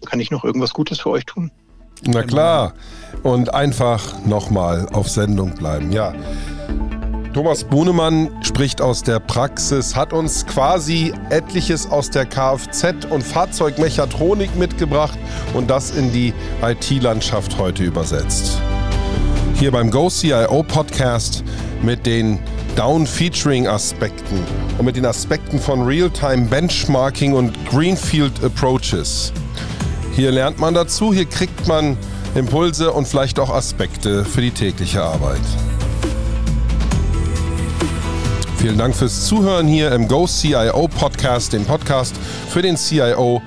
kann 0.06 0.20
ich 0.20 0.32
noch 0.32 0.44
irgendwas 0.44 0.74
Gutes 0.74 1.00
für 1.00 1.10
euch 1.10 1.26
tun? 1.26 1.52
Na 2.06 2.24
klar. 2.24 2.74
Und 3.22 3.54
einfach 3.54 4.26
nochmal 4.26 4.88
auf 4.92 5.10
Sendung 5.10 5.54
bleiben. 5.56 5.92
Ja. 5.92 6.14
Thomas 7.34 7.64
Buhnemann 7.64 8.30
spricht 8.44 8.80
aus 8.80 9.02
der 9.02 9.20
Praxis, 9.20 9.96
hat 9.96 10.14
uns 10.14 10.46
quasi 10.46 11.12
etliches 11.32 11.90
aus 11.90 12.12
der 12.12 12.30
Kfz- 12.30 13.08
und 13.08 13.24
Fahrzeugmechatronik 13.24 14.56
mitgebracht 14.56 15.18
und 15.56 15.68
das 15.68 15.90
in 15.92 16.12
die 16.12 16.32
IT-Landschaft 16.62 17.58
heute 17.58 17.86
übersetzt. 17.86 18.62
Hier 19.56 19.72
beim 19.72 19.90
GoCIO 19.90 20.62
Podcast 20.62 21.44
mit 21.82 22.06
den 22.06 22.38
Down-Featuring-Aspekten 22.76 24.38
und 24.78 24.86
mit 24.86 24.96
den 24.96 25.08
Aspekten 25.08 25.60
von 25.60 25.82
Real-Time 25.82 26.46
Benchmarking 26.50 27.34
und 27.34 27.54
Greenfield 27.68 28.44
Approaches. 28.44 29.34
Hier 30.16 30.32
lernt 30.32 30.60
man 30.60 30.76
dazu, 30.76 31.12
hier 31.12 31.26
kriegt 31.26 31.68
man 31.68 31.98
Impulse 32.36 32.92
und 32.92 33.08
vielleicht 33.08 33.40
auch 33.40 33.50
Aspekte 33.50 34.24
für 34.24 34.42
die 34.42 34.52
tägliche 34.52 35.02
Arbeit. 35.02 35.42
Vielen 38.64 38.78
Dank 38.78 38.96
fürs 38.96 39.26
Zuhören 39.26 39.68
hier 39.68 39.92
im 39.92 40.08
Go 40.08 40.26
CIO 40.26 40.88
Podcast, 40.88 41.52
dem 41.52 41.66
Podcast 41.66 42.16
für 42.48 42.62
den 42.62 42.78
CIO 42.78 43.42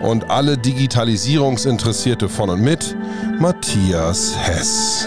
und 0.00 0.30
alle 0.30 0.56
Digitalisierungsinteressierte 0.56 2.30
von 2.30 2.48
und 2.48 2.62
mit 2.62 2.96
Matthias 3.38 4.34
Hess. 4.34 5.06